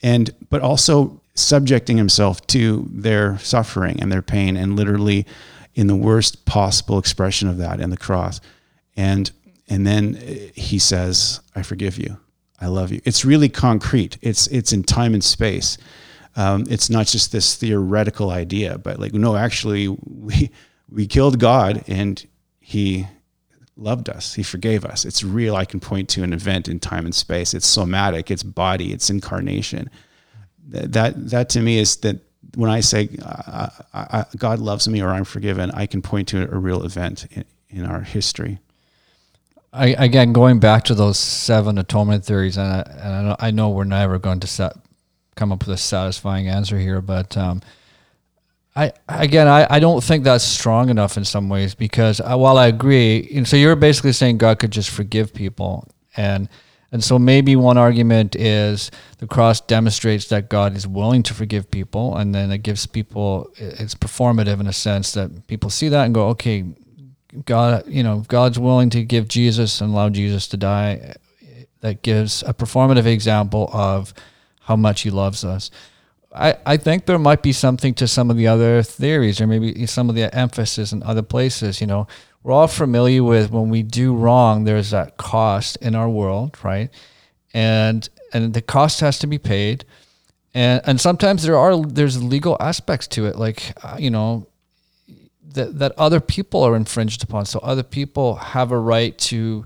[0.03, 5.27] and but also subjecting himself to their suffering and their pain and literally
[5.75, 8.41] in the worst possible expression of that in the cross,
[8.97, 9.31] and
[9.69, 10.15] and then
[10.55, 12.17] he says, "I forgive you."
[12.61, 13.01] I love you.
[13.05, 14.19] It's really concrete.
[14.21, 15.79] It's it's in time and space
[16.39, 20.51] um, it's not just this theoretical idea, but like, no, actually, we
[20.89, 22.25] we killed God and
[22.61, 23.09] He
[23.77, 24.35] loved us.
[24.35, 25.05] He forgave us.
[25.05, 25.57] It's real.
[25.57, 27.55] I can point to an event in time and space.
[27.55, 28.31] It's somatic.
[28.31, 28.93] It's body.
[28.93, 29.91] It's incarnation.
[30.69, 32.21] That that, that to me is that
[32.55, 36.29] when I say uh, I, I, God loves me or I'm forgiven, I can point
[36.29, 38.61] to a real event in, in our history.
[39.73, 43.85] I, again, going back to those seven atonement theories, and I, and I know, we're
[43.85, 44.73] never going to set
[45.39, 47.63] come up with a satisfying answer here, but um,
[48.75, 52.59] I again I, I don't think that's strong enough in some ways because uh, while
[52.59, 56.49] I agree, and so you're basically saying God could just forgive people, and
[56.91, 61.71] and so maybe one argument is the cross demonstrates that God is willing to forgive
[61.71, 66.05] people, and then it gives people it's performative in a sense that people see that
[66.05, 66.65] and go, okay,
[67.45, 71.15] God, you know, God's willing to give Jesus and allow Jesus to die.
[71.81, 74.13] That gives a performative example of
[74.63, 75.71] how much he loves us.
[76.35, 79.87] I, I think there might be something to some of the other theories or maybe
[79.87, 81.81] some of the emphasis in other places.
[81.81, 82.07] You know,
[82.43, 86.91] we're all familiar with when we do wrong, there's that cost in our world, right?
[87.55, 89.85] And and the cost has to be paid.
[90.55, 94.49] And and sometimes there are there's legal aspects to it, like uh, you know,
[95.55, 97.47] that that other people are infringed upon.
[97.47, 99.65] So other people have a right to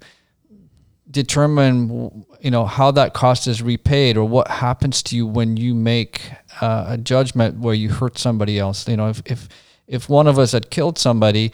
[1.11, 5.75] determine you know how that cost is repaid or what happens to you when you
[5.75, 9.47] make uh, a judgment where you hurt somebody else you know if, if
[9.87, 11.53] if one of us had killed somebody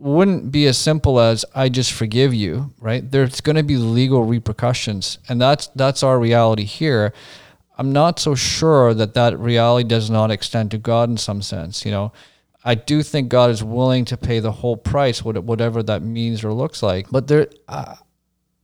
[0.00, 3.08] wouldn't be as simple as I just forgive you, right?
[3.08, 7.12] There's going to be legal repercussions, and that's that's our reality here.
[7.76, 11.84] I'm not so sure that that reality does not extend to God in some sense.
[11.84, 12.12] You know,
[12.64, 16.52] I do think God is willing to pay the whole price, whatever that means or
[16.52, 17.10] looks like.
[17.10, 17.96] But there, uh,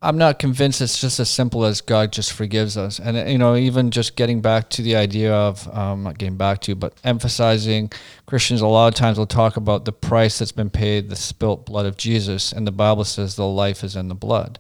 [0.03, 3.01] I'm not convinced it's just as simple as God just forgives us.
[3.01, 6.61] And, you know, even just getting back to the idea of, um, not getting back
[6.63, 7.91] to, but emphasizing
[8.27, 11.65] Christians a lot of times will talk about the price that's been paid, the spilt
[11.65, 12.53] blood of Jesus.
[12.53, 14.59] And the Bible says the life is in the blood.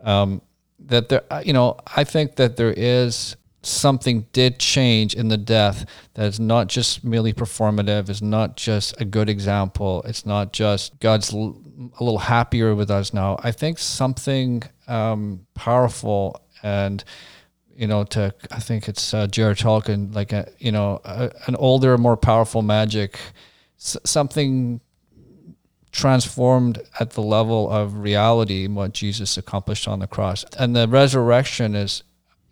[0.00, 0.42] Um,
[0.80, 5.36] that there, uh, you know, I think that there is something did change in the
[5.36, 10.52] death that is not just merely performative, is not just a good example, it's not
[10.52, 11.56] just God's l-
[11.98, 13.38] a little happier with us now.
[13.42, 17.02] I think something um, powerful and
[17.74, 19.54] you know to I think it's uh, J.R.R.
[19.54, 23.18] Tolkien like a you know a, an older, more powerful magic,
[23.78, 24.80] s- something
[25.90, 31.74] transformed at the level of reality what Jesus accomplished on the cross, and the resurrection
[31.74, 32.02] is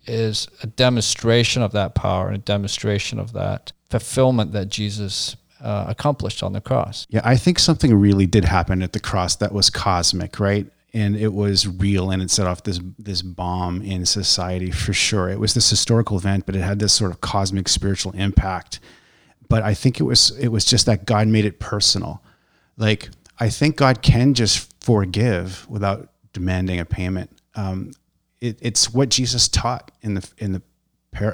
[0.06, 5.84] is a demonstration of that power and a demonstration of that fulfillment that Jesus uh,
[5.88, 7.06] accomplished on the cross.
[7.10, 10.66] Yeah, I think something really did happen at the cross that was cosmic, right?
[10.92, 15.28] And it was real, and it set off this this bomb in society for sure.
[15.28, 18.80] It was this historical event, but it had this sort of cosmic spiritual impact.
[19.48, 22.22] But I think it was it was just that God made it personal.
[22.76, 27.30] Like I think God can just forgive without demanding a payment.
[27.54, 27.92] Um,
[28.40, 30.62] it, it's what Jesus taught in the in the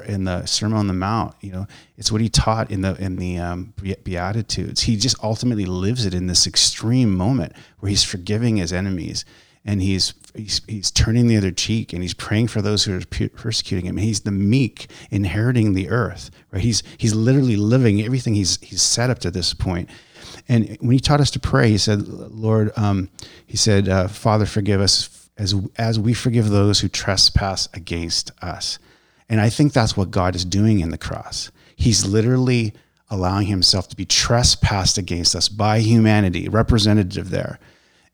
[0.07, 1.35] in the Sermon on the Mount.
[1.41, 1.67] You know,
[1.97, 4.83] it's what he taught in the in the um, Beatitudes.
[4.83, 9.25] He just ultimately lives it in this extreme moment where he's forgiving his enemies
[9.65, 13.29] and he's he's, he's turning the other cheek and he's praying for those who are
[13.29, 13.97] persecuting him.
[13.97, 16.31] he's the meek inheriting the earth.
[16.53, 16.63] Right?
[16.63, 19.91] He's he's literally living everything he's he's set up to this point.
[20.49, 23.11] And when he taught us to pray, he said, "Lord," um,
[23.47, 28.79] he said, uh, "Father, forgive us." As as we forgive those who trespass against us.
[29.29, 31.51] And I think that's what God is doing in the cross.
[31.75, 32.73] He's literally
[33.11, 37.59] allowing himself to be trespassed against us by humanity, representative there.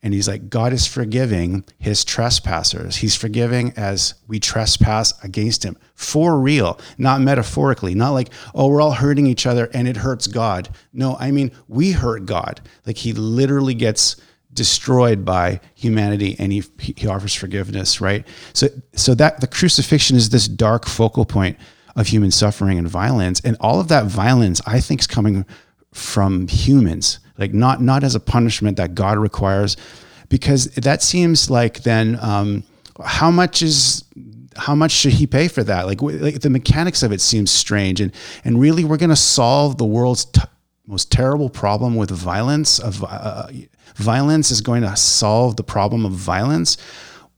[0.03, 2.97] And he's like, God is forgiving his trespassers.
[2.97, 8.81] He's forgiving as we trespass against him for real, not metaphorically, not like, oh, we're
[8.81, 10.67] all hurting each other and it hurts God.
[10.91, 12.59] No, I mean, we hurt God.
[12.85, 14.17] Like he literally gets
[14.53, 18.25] destroyed by humanity and he, he offers forgiveness, right?
[18.53, 21.57] So, so that the crucifixion is this dark focal point
[21.95, 23.39] of human suffering and violence.
[23.41, 25.45] And all of that violence, I think, is coming
[25.91, 29.77] from humans like not not as a punishment that God requires,
[30.29, 32.63] because that seems like then um,
[33.03, 34.03] how much is
[34.55, 35.87] how much should he pay for that?
[35.87, 38.11] Like, like the mechanics of it seems strange, and
[38.45, 40.41] and really we're going to solve the world's t-
[40.85, 42.79] most terrible problem with violence.
[42.79, 43.47] Of uh,
[43.95, 46.77] violence is going to solve the problem of violence,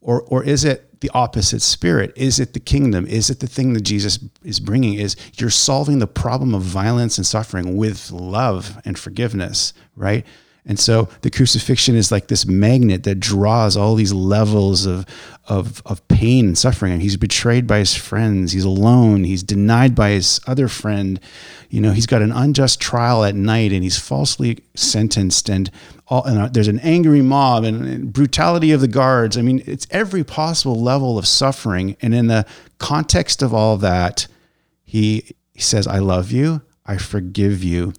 [0.02, 2.14] or or is it the opposite spirit?
[2.16, 3.06] Is it the kingdom?
[3.06, 4.96] Is it the thing that Jesus is bringing?
[4.96, 10.26] Is you're solving the problem of violence and suffering with love and forgiveness, right?
[10.66, 15.06] And so the crucifixion is like this magnet that draws all these levels of,
[15.48, 16.94] of, of pain and suffering.
[16.94, 18.52] And he's betrayed by his friends.
[18.52, 19.24] He's alone.
[19.24, 21.20] He's denied by his other friend.
[21.70, 25.50] You know, he's got an unjust trial at night and he's falsely sentenced.
[25.50, 25.70] And,
[26.08, 29.38] all, and uh, there's an angry mob and, and brutality of the guards.
[29.38, 31.98] I mean, it's every possible level of suffering.
[32.02, 32.46] And in the
[32.78, 34.28] context of all that,
[34.84, 36.62] he, he says, I love you.
[36.86, 37.94] I forgive you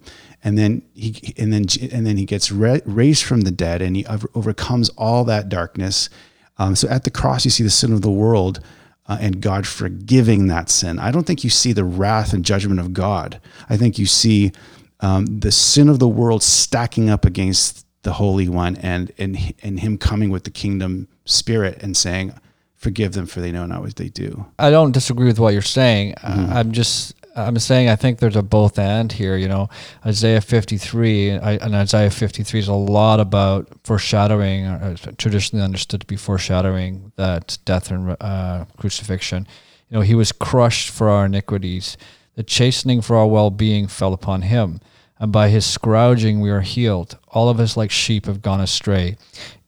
[0.46, 4.06] and then he and then and then he gets raised from the dead and he
[4.32, 6.08] overcomes all that darkness
[6.58, 8.60] um, so at the cross you see the sin of the world
[9.08, 10.98] uh, and god forgiving that sin.
[10.98, 13.40] I don't think you see the wrath and judgment of god.
[13.68, 14.52] I think you see
[15.00, 19.80] um, the sin of the world stacking up against the holy one and and and
[19.80, 22.32] him coming with the kingdom spirit and saying
[22.76, 24.46] forgive them for they know not what they do.
[24.58, 26.14] I don't disagree with what you're saying.
[26.18, 26.52] Mm-hmm.
[26.52, 29.36] i'm just I'm saying I think there's a both and here.
[29.36, 29.68] You know,
[30.04, 36.16] Isaiah 53 and Isaiah 53 is a lot about foreshadowing, uh, traditionally understood to be
[36.16, 39.46] foreshadowing that death and uh, crucifixion.
[39.90, 41.98] You know, he was crushed for our iniquities.
[42.36, 44.80] The chastening for our well-being fell upon him,
[45.18, 47.18] and by his scourging we are healed.
[47.28, 49.16] All of us, like sheep, have gone astray.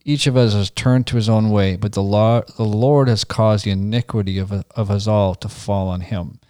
[0.05, 3.25] Each of us has turned to his own way, but the, law, the Lord has
[3.25, 6.41] caused the iniquity of, of us all to fall on him.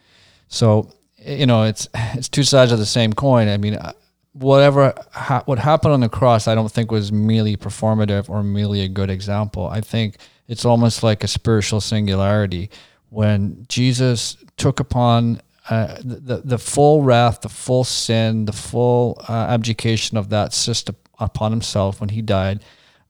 [0.48, 0.92] So
[1.28, 3.48] you know, it's it's two sides of the same coin.
[3.48, 3.92] I mean, uh,
[4.32, 8.80] whatever ha- what happened on the cross, I don't think was merely performative or merely
[8.80, 9.68] a good example.
[9.68, 12.70] I think it's almost like a spiritual singularity
[13.10, 19.32] when Jesus took upon uh, the the full wrath, the full sin, the full uh,
[19.32, 22.64] abdication of that system upon himself when he died,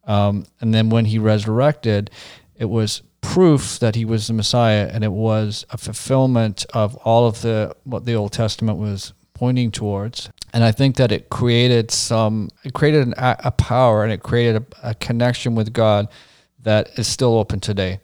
[0.07, 2.11] um, and then when he resurrected,
[2.57, 7.27] it was proof that he was the Messiah, and it was a fulfillment of all
[7.27, 10.31] of the what the Old Testament was pointing towards.
[10.53, 14.65] And I think that it created some, it created an, a power, and it created
[14.83, 16.09] a, a connection with God
[16.63, 18.01] that is still open today.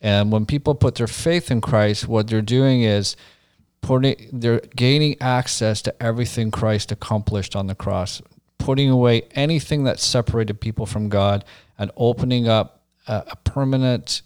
[0.00, 3.16] And when people put their faith in Christ, what they're doing is
[3.80, 8.20] putting, they're gaining access to everything Christ accomplished on the cross,
[8.58, 11.44] putting away anything that separated people from God,
[11.78, 14.22] and opening up a, a permanent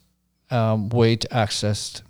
[0.50, 2.02] um, way to access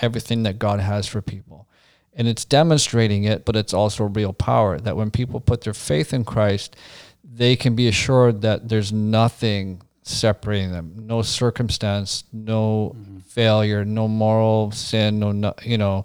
[0.00, 1.68] everything that God has for people.
[2.14, 6.12] And it's demonstrating it, but it's also real power that when people put their faith
[6.12, 6.76] in Christ,
[7.22, 13.18] they can be assured that there's nothing separating them no circumstance no mm-hmm.
[13.18, 16.04] failure no moral sin no, no you know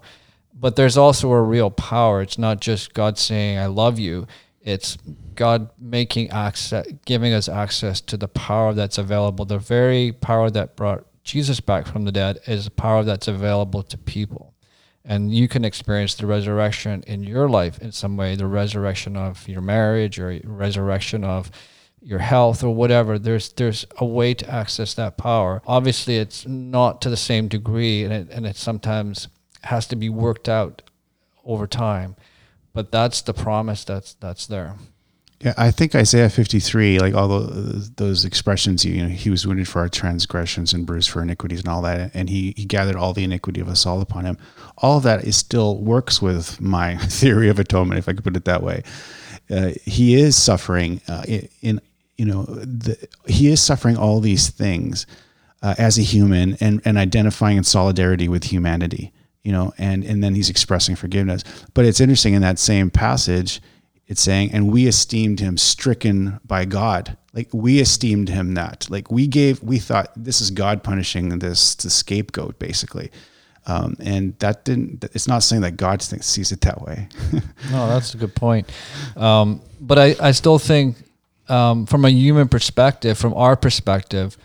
[0.54, 4.26] but there's also a real power it's not just god saying i love you
[4.60, 4.98] it's
[5.34, 10.76] god making access giving us access to the power that's available the very power that
[10.76, 14.54] brought Jesus back from the dead is a power that's available to people.
[15.04, 19.46] And you can experience the resurrection in your life in some way, the resurrection of
[19.48, 21.50] your marriage or resurrection of
[22.00, 23.18] your health or whatever.
[23.18, 25.62] There's there's a way to access that power.
[25.66, 29.28] Obviously, it's not to the same degree, and it and it sometimes
[29.64, 30.82] has to be worked out
[31.44, 32.14] over time.
[32.72, 34.76] But that's the promise that's that's there.
[35.40, 39.68] Yeah, I think Isaiah 53, like all the, those expressions, you know, he was wounded
[39.68, 42.10] for our transgressions and bruised for iniquities and all that.
[42.14, 44.38] And he, he gathered all the iniquity of us all upon him.
[44.78, 48.36] All of that is still works with my theory of atonement, if I could put
[48.36, 48.82] it that way.
[49.50, 51.24] Uh, he is suffering uh,
[51.60, 51.80] in,
[52.16, 55.06] you know, the, he is suffering all these things
[55.62, 59.12] uh, as a human and, and identifying in solidarity with humanity,
[59.44, 61.44] you know, and, and then he's expressing forgiveness.
[61.74, 63.60] But it's interesting in that same passage,
[64.06, 67.16] it's saying, and we esteemed him stricken by God.
[67.32, 68.86] Like we esteemed him that.
[68.88, 73.10] Like we gave, we thought this is God punishing this the scapegoat, basically.
[73.66, 75.04] Um, and that didn't.
[75.12, 77.08] It's not saying that God sees it that way.
[77.72, 78.70] no, that's a good point.
[79.16, 80.96] Um, but I, I still think,
[81.48, 84.36] um, from a human perspective, from our perspective,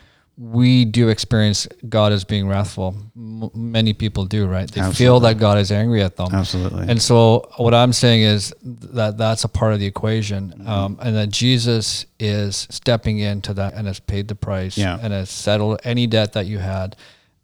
[0.41, 2.95] we do experience God as being wrathful.
[3.15, 4.69] M- many people do, right?
[4.69, 5.05] They Absolutely.
[5.05, 6.33] feel that God is angry at them.
[6.33, 6.87] Absolutely.
[6.89, 10.67] And so, what I'm saying is that that's a part of the equation, mm-hmm.
[10.67, 14.97] um, and that Jesus is stepping into that and has paid the price yeah.
[14.99, 16.95] and has settled any debt that you had.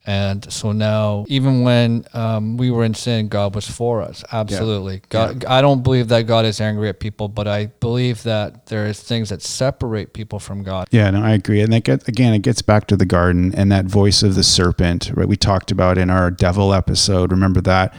[0.08, 4.24] And so now, even when um, we were in sin, God was for us.
[4.32, 4.96] Absolutely.
[4.96, 5.02] Yeah.
[5.10, 5.54] God, yeah.
[5.54, 9.02] I don't believe that God is angry at people, but I believe that there is
[9.02, 10.88] things that separate people from God.
[10.92, 11.60] Yeah, no, I agree.
[11.60, 14.44] And that gets, again, it gets back to the garden and that voice of the
[14.44, 15.28] serpent, right?
[15.28, 17.32] We talked about in our devil episode.
[17.32, 17.94] Remember that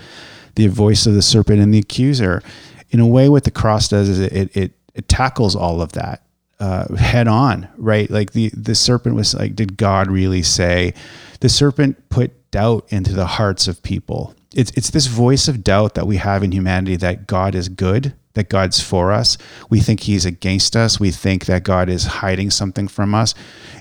[0.54, 2.42] the voice of the serpent and the accuser.
[2.88, 6.22] In a way, what the cross does is it it, it tackles all of that
[6.60, 8.10] uh, head on, right?
[8.10, 10.94] Like the the serpent was like, did God really say?
[11.40, 14.34] The serpent put doubt into the hearts of people.
[14.54, 18.14] It's it's this voice of doubt that we have in humanity that God is good
[18.38, 19.36] that God's for us.
[19.68, 20.98] We think He's against us.
[20.98, 23.34] We think that God is hiding something from us.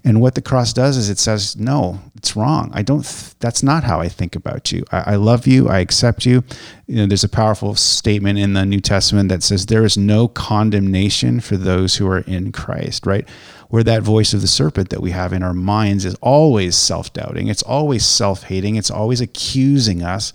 [0.04, 2.72] And what the cross does is it says, no, it's wrong.
[2.74, 4.84] I don't, th- that's not how I think about you.
[4.92, 5.70] I, I love you.
[5.70, 6.44] I accept you.
[6.88, 10.28] You know, there's a powerful statement in the New Testament that says, there is no
[10.28, 13.28] condemnation for those who are in Christ, right?
[13.70, 17.12] where that voice of the serpent that we have in our minds is always self
[17.14, 20.34] doubting, it's always self hating, it's always accusing us.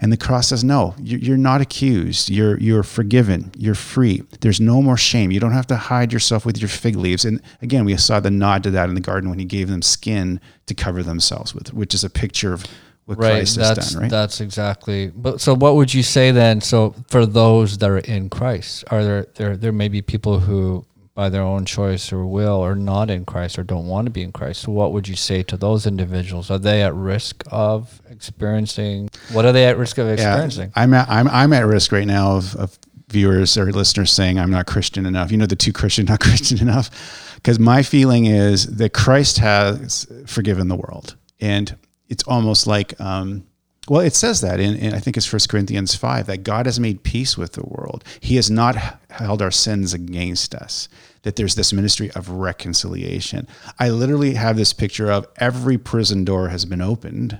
[0.00, 2.30] And the cross says, No, you're not accused.
[2.30, 3.52] You're, you're forgiven.
[3.56, 4.22] You're free.
[4.40, 5.30] There's no more shame.
[5.30, 7.24] You don't have to hide yourself with your fig leaves.
[7.24, 9.82] And again, we saw the nod to that in the garden when he gave them
[9.82, 12.64] skin to cover themselves with, which is a picture of
[13.06, 14.10] what right, Christ has done, right?
[14.10, 15.08] That's exactly.
[15.08, 16.60] But so, what would you say then?
[16.60, 20.86] So, for those that are in Christ, are there there there may be people who
[21.14, 24.22] by their own choice or will are not in Christ or don't want to be
[24.22, 24.62] in Christ.
[24.62, 26.50] So what would you say to those individuals?
[26.50, 30.72] Are they at risk of experiencing what are they at risk of experiencing?
[30.76, 34.38] Yeah, I'm at I'm I'm at risk right now of, of viewers or listeners saying
[34.38, 35.30] I'm not Christian enough.
[35.30, 36.90] You know the too Christian, not Christian enough.
[37.36, 41.16] Because my feeling is that Christ has forgiven the world.
[41.40, 41.76] And
[42.08, 43.46] it's almost like um,
[43.88, 46.80] well, it says that in, in, I think it's First Corinthians 5 that God has
[46.80, 48.02] made peace with the world.
[48.20, 48.76] He has not
[49.10, 50.88] held our sins against us.
[51.22, 53.48] That there's this ministry of reconciliation.
[53.78, 57.38] I literally have this picture of every prison door has been opened,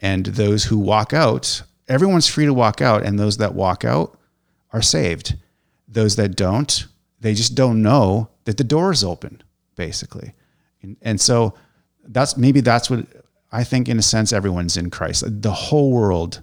[0.00, 4.18] and those who walk out, everyone's free to walk out, and those that walk out
[4.72, 5.36] are saved.
[5.86, 6.86] Those that don't,
[7.20, 9.42] they just don't know that the door is open,
[9.76, 10.34] basically.
[10.82, 11.54] And, and so
[12.04, 13.06] that's maybe that's what
[13.50, 15.24] I think, in a sense, everyone's in Christ.
[15.26, 16.42] The whole world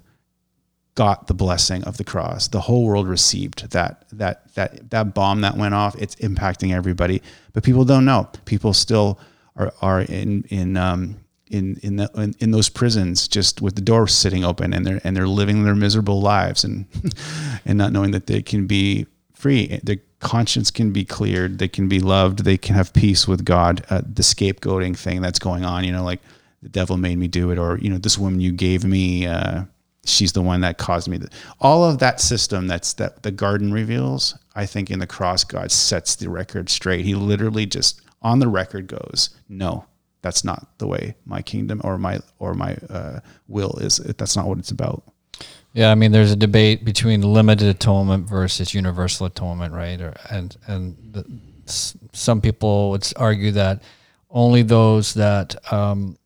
[0.96, 2.48] got the blessing of the cross.
[2.48, 5.96] The whole world received that that that that bomb that went off.
[6.00, 7.22] It's impacting everybody,
[7.54, 8.30] but people don't know.
[8.46, 9.20] People still
[9.56, 13.82] are are in in um, in in, the, in, in those prisons just with the
[13.82, 16.86] doors sitting open and they're and they're living their miserable lives and
[17.66, 19.80] and not knowing that they can be free.
[19.84, 21.60] Their conscience can be cleared.
[21.60, 22.46] They can be loved.
[22.46, 23.86] They can have peace with God.
[23.90, 26.22] Uh, the scapegoating thing that's going on, you know, like
[26.66, 29.66] the devil made me do it, or you know, this woman you gave me, uh,
[30.04, 31.20] she's the one that caused me.
[31.62, 34.36] All of that system that's that the garden reveals.
[34.56, 37.06] I think in the cross, God sets the record straight.
[37.06, 39.86] He literally just on the record goes, no,
[40.24, 43.98] that's not the way my kingdom or my or my uh, will is.
[43.98, 45.04] That's not what it's about.
[45.74, 50.02] Yeah, I mean, there's a debate between limited atonement versus universal atonement, right?
[50.02, 51.26] Or, and and the,
[52.12, 53.84] some people would argue that
[54.32, 56.18] only those that um,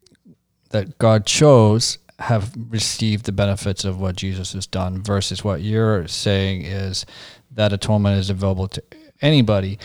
[0.70, 6.08] that God chose have received the benefits of what Jesus has done versus what you're
[6.08, 7.06] saying is
[7.52, 8.84] that atonement is available to
[9.22, 9.80] anybody.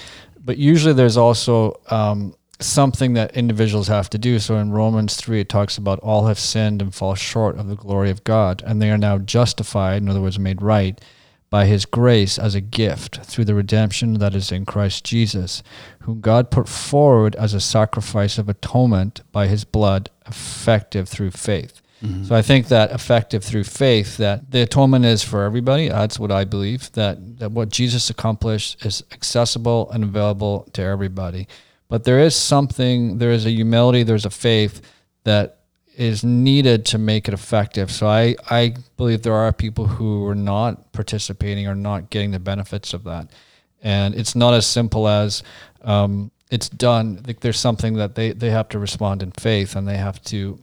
[0.45, 4.39] But usually there's also um, something that individuals have to do.
[4.39, 7.77] So in Romans 3, it talks about all have sinned and fall short of the
[7.77, 11.01] glory of God, and they are now justified, in other words, made right
[11.55, 15.63] by his grace as a gift through the redemption that is in Christ Jesus,
[16.01, 21.81] whom God put forward as a sacrifice of atonement by his blood, effective through faith.
[22.03, 22.25] Mm-hmm.
[22.25, 25.89] So I think that effective through faith, that the atonement is for everybody.
[25.91, 31.47] That's what I believe, that, that what Jesus accomplished is accessible and available to everybody.
[31.87, 34.83] But there is something, there is a humility, there's a faith
[35.23, 35.61] that
[35.97, 37.91] is needed to make it effective.
[37.91, 42.39] So I, I believe there are people who are not participating or not getting the
[42.39, 43.31] benefits of that.
[43.83, 45.43] And it's not as simple as
[45.83, 47.23] um, it's done.
[47.27, 50.59] Like there's something that they, they have to respond in faith and they have to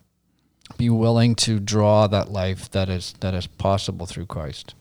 [0.77, 4.73] be willing to draw that life that is that is possible through Christ.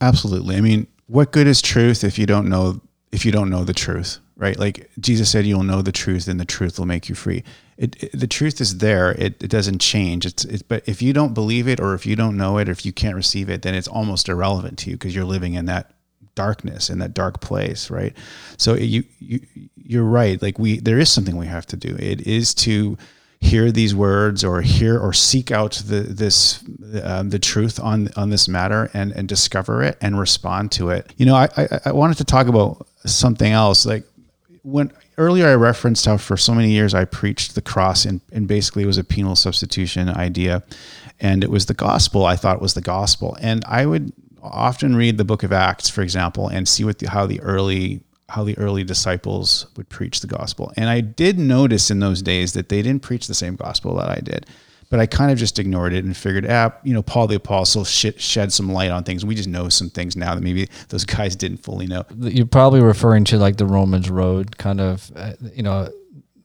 [0.00, 0.56] Absolutely.
[0.56, 2.80] I mean, what good is truth if you don't know
[3.12, 4.58] if you don't know the truth, right?
[4.58, 7.44] Like Jesus said, you'll know the truth, and the truth will make you free.
[7.76, 9.12] It, it, the truth is there.
[9.12, 10.26] It, it doesn't change.
[10.26, 12.72] It's, it's but if you don't believe it, or if you don't know it, or
[12.72, 15.66] if you can't receive it, then it's almost irrelevant to you because you're living in
[15.66, 15.92] that
[16.34, 18.16] darkness in that dark place right?
[18.56, 19.40] So you, you
[19.76, 20.40] you're right.
[20.40, 21.96] Like we there is something we have to do.
[21.98, 22.96] It is to
[23.40, 26.62] hear these words or hear or seek out the this
[27.02, 31.12] um, the truth on on this matter and and discover it and respond to it.
[31.16, 33.84] You know I, I i wanted to talk about something else.
[33.84, 34.04] Like
[34.62, 38.46] when earlier I referenced how for so many years I preached the cross and, and
[38.48, 40.62] basically it was a penal substitution idea.
[41.20, 42.24] And it was the gospel.
[42.26, 43.36] I thought was the gospel.
[43.40, 47.08] And I would often read the book of Acts, for example, and see what the,
[47.08, 50.72] how the early how the early disciples would preach the gospel.
[50.74, 54.08] And I did notice in those days that they didn't preach the same gospel that
[54.08, 54.46] I did.
[54.92, 57.84] But I kind of just ignored it and figured, ah, you know, Paul the apostle
[57.84, 59.24] shed some light on things.
[59.24, 62.04] We just know some things now that maybe those guys didn't fully know.
[62.18, 65.88] You're probably referring to like the Romans road kind of, uh, you know,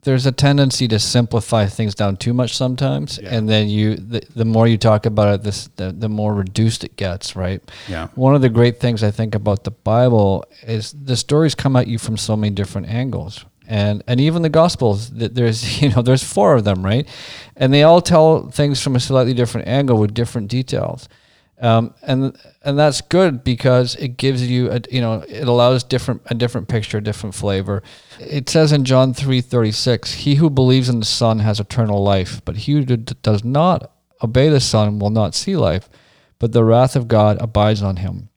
[0.03, 3.35] there's a tendency to simplify things down too much sometimes yeah.
[3.35, 6.85] and then you the, the more you talk about it this the, the more reduced
[6.85, 10.93] it gets right yeah one of the great things i think about the bible is
[10.93, 15.09] the stories come at you from so many different angles and and even the gospels
[15.09, 17.07] there's you know there's four of them right
[17.57, 21.09] and they all tell things from a slightly different angle with different details
[21.59, 26.21] um, and and that's good because it gives you a you know it allows different
[26.27, 27.81] a different picture, a different flavor.
[28.19, 32.03] It says in John three thirty six, "He who believes in the Son has eternal
[32.03, 33.91] life, but he who does not
[34.21, 35.89] obey the Son will not see life,
[36.37, 38.29] but the wrath of God abides on him."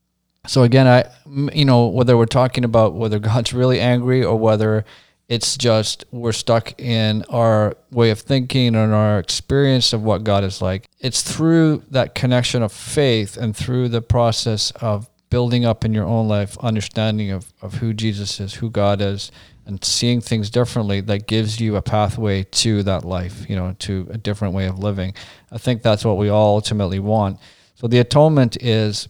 [0.46, 1.04] So again, I
[1.52, 4.86] you know whether we're talking about whether God's really angry or whether
[5.30, 10.42] it's just we're stuck in our way of thinking and our experience of what God
[10.42, 10.88] is like.
[10.98, 16.04] It's through that connection of faith and through the process of building up in your
[16.04, 19.30] own life understanding of, of who Jesus is, who God is,
[19.66, 24.08] and seeing things differently that gives you a pathway to that life, you know, to
[24.10, 25.14] a different way of living.
[25.52, 27.38] I think that's what we all ultimately want.
[27.76, 29.08] So the atonement is,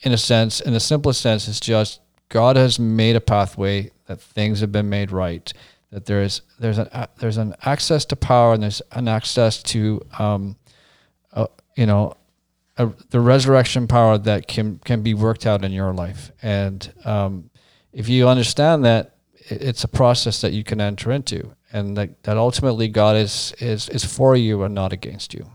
[0.00, 2.00] in a sense, in the simplest sense, is just
[2.30, 5.50] God has made a pathway that things have been made right,
[5.90, 9.62] that there is there's an uh, there's an access to power and there's an access
[9.62, 10.56] to um,
[11.32, 11.46] uh,
[11.76, 12.14] you know
[12.76, 17.50] a, the resurrection power that can can be worked out in your life, and um,
[17.92, 22.36] if you understand that, it's a process that you can enter into, and that, that
[22.36, 25.50] ultimately God is is is for you and not against you.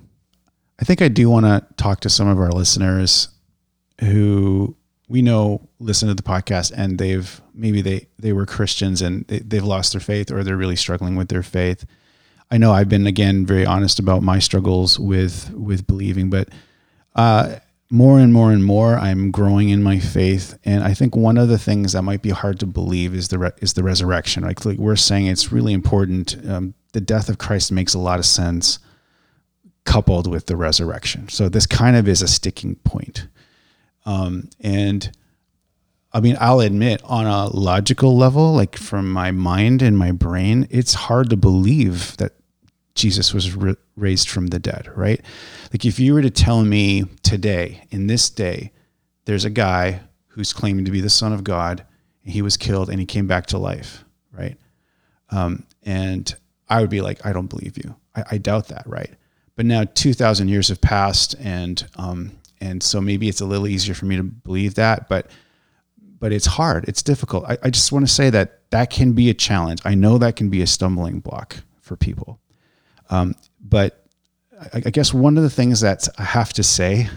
[0.79, 3.29] I think I do want to talk to some of our listeners
[3.99, 4.75] who
[5.07, 9.39] we know listen to the podcast and they've maybe they they were Christians and they,
[9.39, 11.85] they've lost their faith or they're really struggling with their faith.
[12.49, 16.49] I know I've been again very honest about my struggles with with believing, but
[17.15, 17.57] uh,
[17.89, 21.47] more and more and more I'm growing in my faith, and I think one of
[21.47, 24.43] the things that might be hard to believe is the re- is the resurrection.
[24.43, 26.35] Like, like we're saying, it's really important.
[26.47, 28.79] Um, the death of Christ makes a lot of sense,
[29.85, 31.29] coupled with the resurrection.
[31.29, 33.27] So this kind of is a sticking point.
[34.05, 35.11] Um, and
[36.17, 40.67] I mean, I'll admit on a logical level, like from my mind and my brain,
[40.71, 42.31] it's hard to believe that
[42.95, 45.21] Jesus was re- raised from the dead, right?
[45.71, 48.71] Like if you were to tell me today, in this day,
[49.25, 49.99] there's a guy
[50.29, 51.85] who's claiming to be the son of God
[52.23, 54.57] and he was killed and he came back to life, right?
[55.29, 56.35] Um, and
[56.67, 57.95] I would be like, I don't believe you.
[58.15, 59.11] I, I doubt that, right?
[59.55, 63.93] But now 2,000 years have passed and um, and so maybe it's a little easier
[63.93, 65.29] for me to believe that but
[66.19, 66.85] but it's hard.
[66.87, 67.45] It's difficult.
[67.45, 69.81] I, I just want to say that that can be a challenge.
[69.85, 72.39] I know that can be a stumbling block for people.
[73.09, 74.05] Um, but
[74.59, 77.07] I, I, guess one of the things that i have to say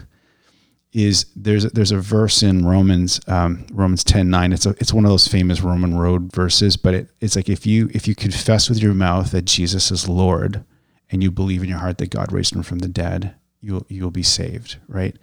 [0.92, 5.04] is there's there's a verse in romans um, romans 10 9 it's a, it's one
[5.04, 8.68] of those famous roman road verses but it, it's like if you if you confess
[8.68, 10.64] with your mouth that jesus is lord
[11.10, 14.10] and you believe in your heart that god raised him from the dead you'll you'll
[14.10, 15.16] be saved right?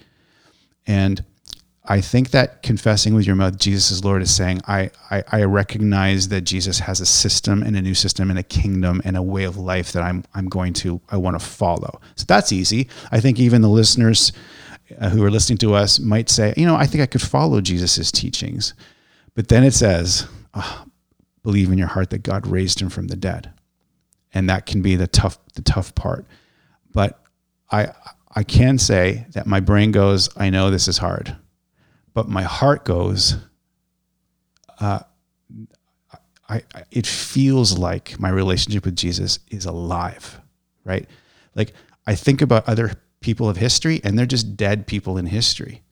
[0.85, 1.23] And
[1.89, 5.43] I think that confessing with your mouth Jesus is Lord is saying, I, I, I,
[5.43, 9.21] recognize that Jesus has a system and a new system and a kingdom and a
[9.21, 12.01] way of life that I'm, I'm going to, I want to follow.
[12.15, 12.89] So that's easy.
[13.11, 14.33] I think even the listeners
[14.99, 17.61] uh, who are listening to us might say, you know, I think I could follow
[17.61, 18.73] Jesus's teachings.
[19.33, 20.85] But then it says, oh,
[21.43, 23.51] believe in your heart that God raised him from the dead.
[24.33, 26.25] And that can be the tough, the tough part.
[26.93, 27.19] But
[27.71, 27.93] I,
[28.35, 31.35] I can say that my brain goes, I know this is hard,
[32.17, 33.35] but my heart goes,
[34.79, 35.01] uh,
[36.49, 40.41] I, I, it feels like my relationship with Jesus is alive,
[40.83, 41.07] right?
[41.53, 41.73] Like
[42.07, 45.83] I think about other people of history and they're just dead people in history.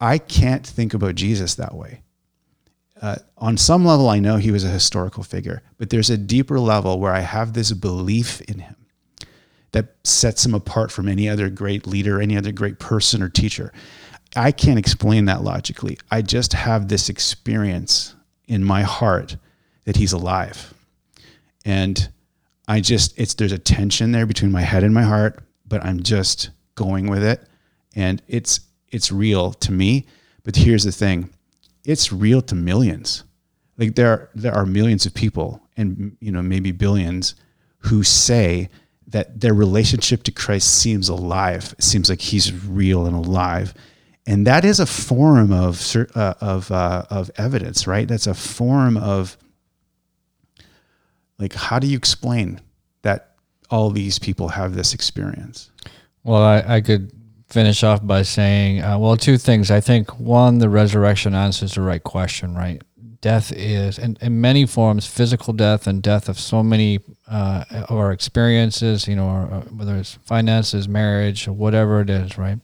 [0.00, 2.00] I can't think about Jesus that way.
[3.02, 6.58] Uh, on some level, I know he was a historical figure, but there's a deeper
[6.58, 8.76] level where I have this belief in him
[9.72, 13.70] that sets him apart from any other great leader, any other great person or teacher.
[14.36, 15.98] I can't explain that logically.
[16.10, 18.14] I just have this experience
[18.46, 19.36] in my heart
[19.84, 20.74] that he's alive.
[21.64, 22.08] And
[22.68, 26.02] I just, it's, there's a tension there between my head and my heart, but I'm
[26.02, 27.42] just going with it.
[27.94, 30.06] And it's, it's real to me.
[30.44, 31.30] But here's the thing
[31.84, 33.24] it's real to millions.
[33.78, 37.34] Like there, there are millions of people and, you know, maybe billions
[37.78, 38.68] who say
[39.08, 41.74] that their relationship to Christ seems alive.
[41.78, 43.74] It seems like he's real and alive.
[44.26, 48.08] And that is a form of, uh, of, uh, of evidence, right?
[48.08, 49.36] That's a form of,
[51.38, 52.60] like, how do you explain
[53.02, 53.36] that
[53.70, 55.70] all these people have this experience?
[56.24, 57.12] Well, I, I could
[57.48, 59.70] finish off by saying, uh, well, two things.
[59.70, 62.82] I think one, the resurrection answers the right question, right?
[63.20, 66.98] Death is, in, in many forms, physical death and death of so many
[67.28, 72.36] uh, our experiences, you know, or, uh, whether it's finances, marriage, or whatever it is,
[72.36, 72.58] right?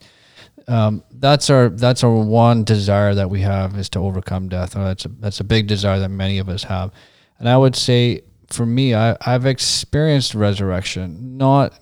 [0.69, 4.77] Um, that's our that's our one desire that we have is to overcome death.
[4.77, 6.93] Uh, that's a, that's a big desire that many of us have,
[7.39, 11.79] and I would say for me, I, I've experienced resurrection, not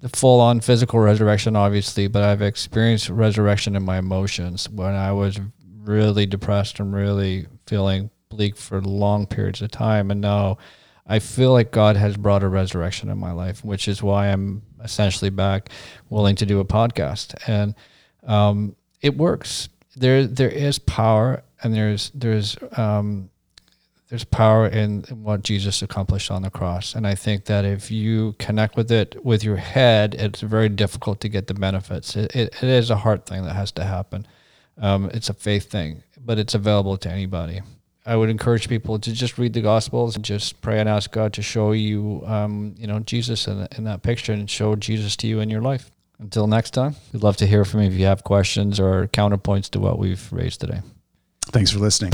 [0.00, 5.12] the full on physical resurrection, obviously, but I've experienced resurrection in my emotions when I
[5.12, 5.40] was
[5.84, 10.10] really depressed and really feeling bleak for long periods of time.
[10.10, 10.58] And now
[11.06, 14.62] I feel like God has brought a resurrection in my life, which is why I'm
[14.82, 15.70] essentially back
[16.10, 17.34] willing to do a podcast.
[17.46, 17.74] And
[18.24, 19.68] um, it works.
[19.96, 23.30] There, there is power and there's, there's, um,
[24.08, 26.94] there's power in, in, what Jesus accomplished on the cross.
[26.94, 31.20] And I think that if you connect with it with your head, it's very difficult
[31.20, 32.14] to get the benefits.
[32.16, 34.26] It, it, it is a heart thing that has to happen.
[34.78, 37.62] Um, it's a faith thing, but it's available to anybody.
[38.04, 41.32] I would encourage people to just read the Gospels and just pray and ask God
[41.34, 45.26] to show you, um, you know, Jesus in, in that picture and show Jesus to
[45.26, 45.90] you in your life.
[46.22, 49.68] Until next time, we'd love to hear from you if you have questions or counterpoints
[49.70, 50.80] to what we've raised today.
[51.46, 52.12] Thanks for listening.